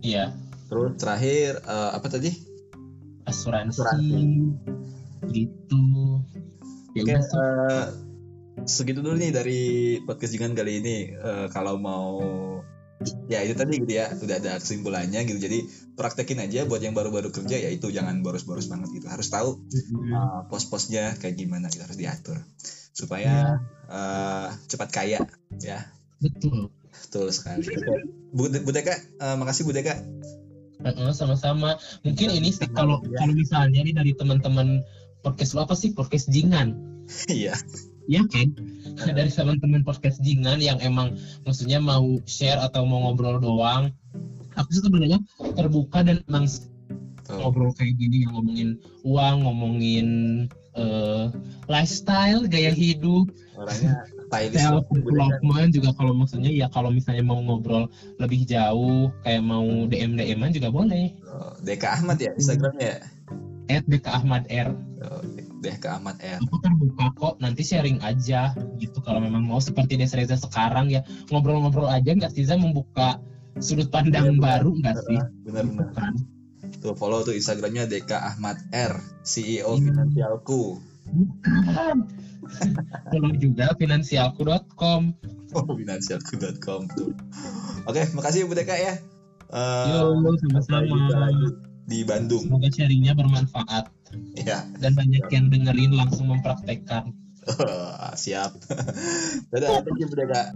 Iya 0.00 0.36
terus 0.68 0.96
terakhir 0.96 1.64
uh, 1.64 1.90
apa 1.92 2.06
tadi 2.06 2.30
asuransi, 3.22 3.80
Asuransi. 3.80 4.22
gitu 5.30 5.82
ya 6.92 7.00
Oke, 7.00 7.02
udah 7.06 7.20
sih. 7.20 7.38
eh, 7.38 7.86
segitu 8.66 9.00
dulu 9.00 9.14
nih 9.14 9.30
dari 9.30 9.60
podcast 10.02 10.34
jangan 10.34 10.52
kali 10.52 10.82
ini. 10.82 10.96
Eh, 11.08 11.46
kalau 11.48 11.78
mau 11.78 12.18
ya 13.26 13.40
itu 13.40 13.54
tadi 13.54 13.78
gitu 13.78 13.92
ya, 13.94 14.10
udah 14.10 14.36
ada 14.36 14.52
kesimpulannya 14.58 15.22
gitu. 15.22 15.38
Jadi 15.38 15.58
praktekin 15.94 16.42
aja 16.42 16.66
buat 16.66 16.82
yang 16.82 16.92
baru-baru 16.92 17.30
kerja 17.30 17.56
ya 17.56 17.70
itu 17.70 17.88
jangan 17.88 18.18
boros-boros 18.20 18.66
banget 18.66 18.90
gitu. 18.90 19.06
Harus 19.06 19.30
tahu 19.30 19.62
eh, 19.70 20.40
pos-posnya 20.50 21.14
kayak 21.16 21.38
gimana 21.38 21.70
gitu 21.70 21.86
harus 21.86 21.94
diatur 21.94 22.42
supaya 23.00 23.56
eh, 23.88 24.46
cepat 24.68 24.88
kaya 24.92 25.18
ya. 25.56 25.88
betul 26.20 26.68
Betul 26.90 27.32
sekali. 27.32 27.64
Oke. 27.64 28.04
Bu, 28.30 28.50
Bu 28.52 28.70
Deka, 28.70 28.92
eh, 28.92 29.34
makasih 29.34 29.64
Bu 29.64 29.72
Deka. 29.72 29.94
Heeh, 30.80 31.10
sama-sama 31.12 31.76
mungkin 32.02 32.28
ini 32.30 32.50
sih 32.50 32.68
kalau 32.68 33.00
Ya. 33.04 33.20
kalau 33.20 33.32
misalnya 33.32 33.80
nih 33.80 33.94
dari 33.94 34.12
teman-teman 34.12 34.80
podcast 35.20 35.52
lo 35.52 35.64
apa 35.64 35.76
sih 35.76 35.92
podcast 35.92 36.28
jingan 36.28 36.72
Iya. 37.26 37.52
ya 38.08 38.24
kan 38.26 38.48
dari 39.18 39.28
teman-teman 39.28 39.84
podcast 39.84 40.18
jingan 40.20 40.56
yang 40.56 40.80
emang 40.80 41.14
maksudnya 41.44 41.76
mau 41.78 42.16
share 42.24 42.56
atau 42.58 42.88
mau 42.88 43.04
ngobrol 43.04 43.36
doang 43.38 43.92
aku 44.56 44.70
sebenarnya 44.72 45.20
terbuka 45.52 46.00
dan 46.00 46.24
emang 46.26 46.48
Tuh. 47.30 47.38
ngobrol 47.40 47.70
kayak 47.72 47.94
gini 47.94 48.26
ngomongin 48.26 48.68
uang 49.06 49.36
ngomongin 49.46 50.08
eh, 50.74 51.24
lifestyle 51.66 52.44
gaya 52.46 52.74
hidup 52.74 53.30
Orangnya 53.54 54.02
self 54.56 54.86
development 54.88 55.70
juga 55.74 55.90
kalau 55.92 56.14
maksudnya 56.14 56.48
ya 56.48 56.66
kalau 56.70 56.88
misalnya 56.88 57.20
mau 57.20 57.38
ngobrol 57.38 57.86
lebih 58.16 58.46
jauh 58.46 59.10
kayak 59.22 59.42
mau 59.42 59.66
dm 59.86 60.16
dman 60.16 60.50
juga 60.50 60.70
boleh 60.70 61.12
Oh, 61.30 61.54
Deka 61.62 61.98
Ahmad 61.98 62.18
ya 62.18 62.30
Instagramnya 62.34 62.98
ya. 62.98 63.00
at 63.70 63.84
Deka 63.86 64.10
Ahmad 64.10 64.46
R 64.50 64.70
Oh, 65.00 65.22
Deka 65.60 65.98
Ahmad 65.98 66.16
R. 66.22 66.40
aku 66.40 66.56
terbuka 66.62 67.06
kok 67.14 67.34
nanti 67.38 67.60
sharing 67.60 68.00
aja 68.00 68.54
gitu 68.78 68.98
kalau 69.04 69.20
memang 69.20 69.44
mau 69.44 69.60
seperti 69.60 69.94
Des 69.94 70.10
Reza 70.10 70.34
sekarang 70.34 70.88
ya 70.88 71.04
ngobrol-ngobrol 71.28 71.86
aja 71.86 72.10
nggak 72.10 72.32
sih 72.32 72.46
membuka 72.54 73.20
sudut 73.60 73.90
pandang 73.90 74.24
Iya, 74.24 74.32
benar. 74.38 74.44
baru 74.62 74.70
nggak 74.78 74.96
sih 75.04 75.18
Benar-benar. 75.44 76.12
Tuh 76.80 76.96
follow 76.96 77.20
tuh 77.20 77.36
Instagramnya 77.36 77.84
Deka 77.84 78.16
Ahmad 78.16 78.56
R, 78.72 78.96
CEO 79.22 79.76
Hmm. 79.76 79.84
Finansialku. 79.92 80.80
bukan 81.60 81.96
follow 83.12 83.32
juga 83.36 83.66
finansialku.com 83.76 85.12
Oh, 85.50 85.66
finansialku.com 85.66 86.80
tuh. 86.94 87.10
Oke, 87.84 88.06
makasih 88.14 88.46
Bu 88.46 88.54
Deka 88.54 88.72
ya. 88.72 88.94
Eh, 89.50 89.86
yo 89.90 90.14
sama-sama 90.38 90.86
di 91.84 92.06
Bandung. 92.06 92.46
semoga 92.46 92.70
sharingnya 92.70 93.18
bermanfaat 93.18 93.90
Ya, 94.38 94.62
dan 94.78 94.94
banyak 94.94 95.26
yang 95.26 95.50
dengerin 95.50 95.90
langsung 95.90 96.30
mempraktekkan 96.30 97.10
siap. 98.22 98.54
Dadah, 99.50 99.82
thank 99.82 99.98
you 99.98 100.06
Bu 100.06 100.14
Deka. 100.14 100.54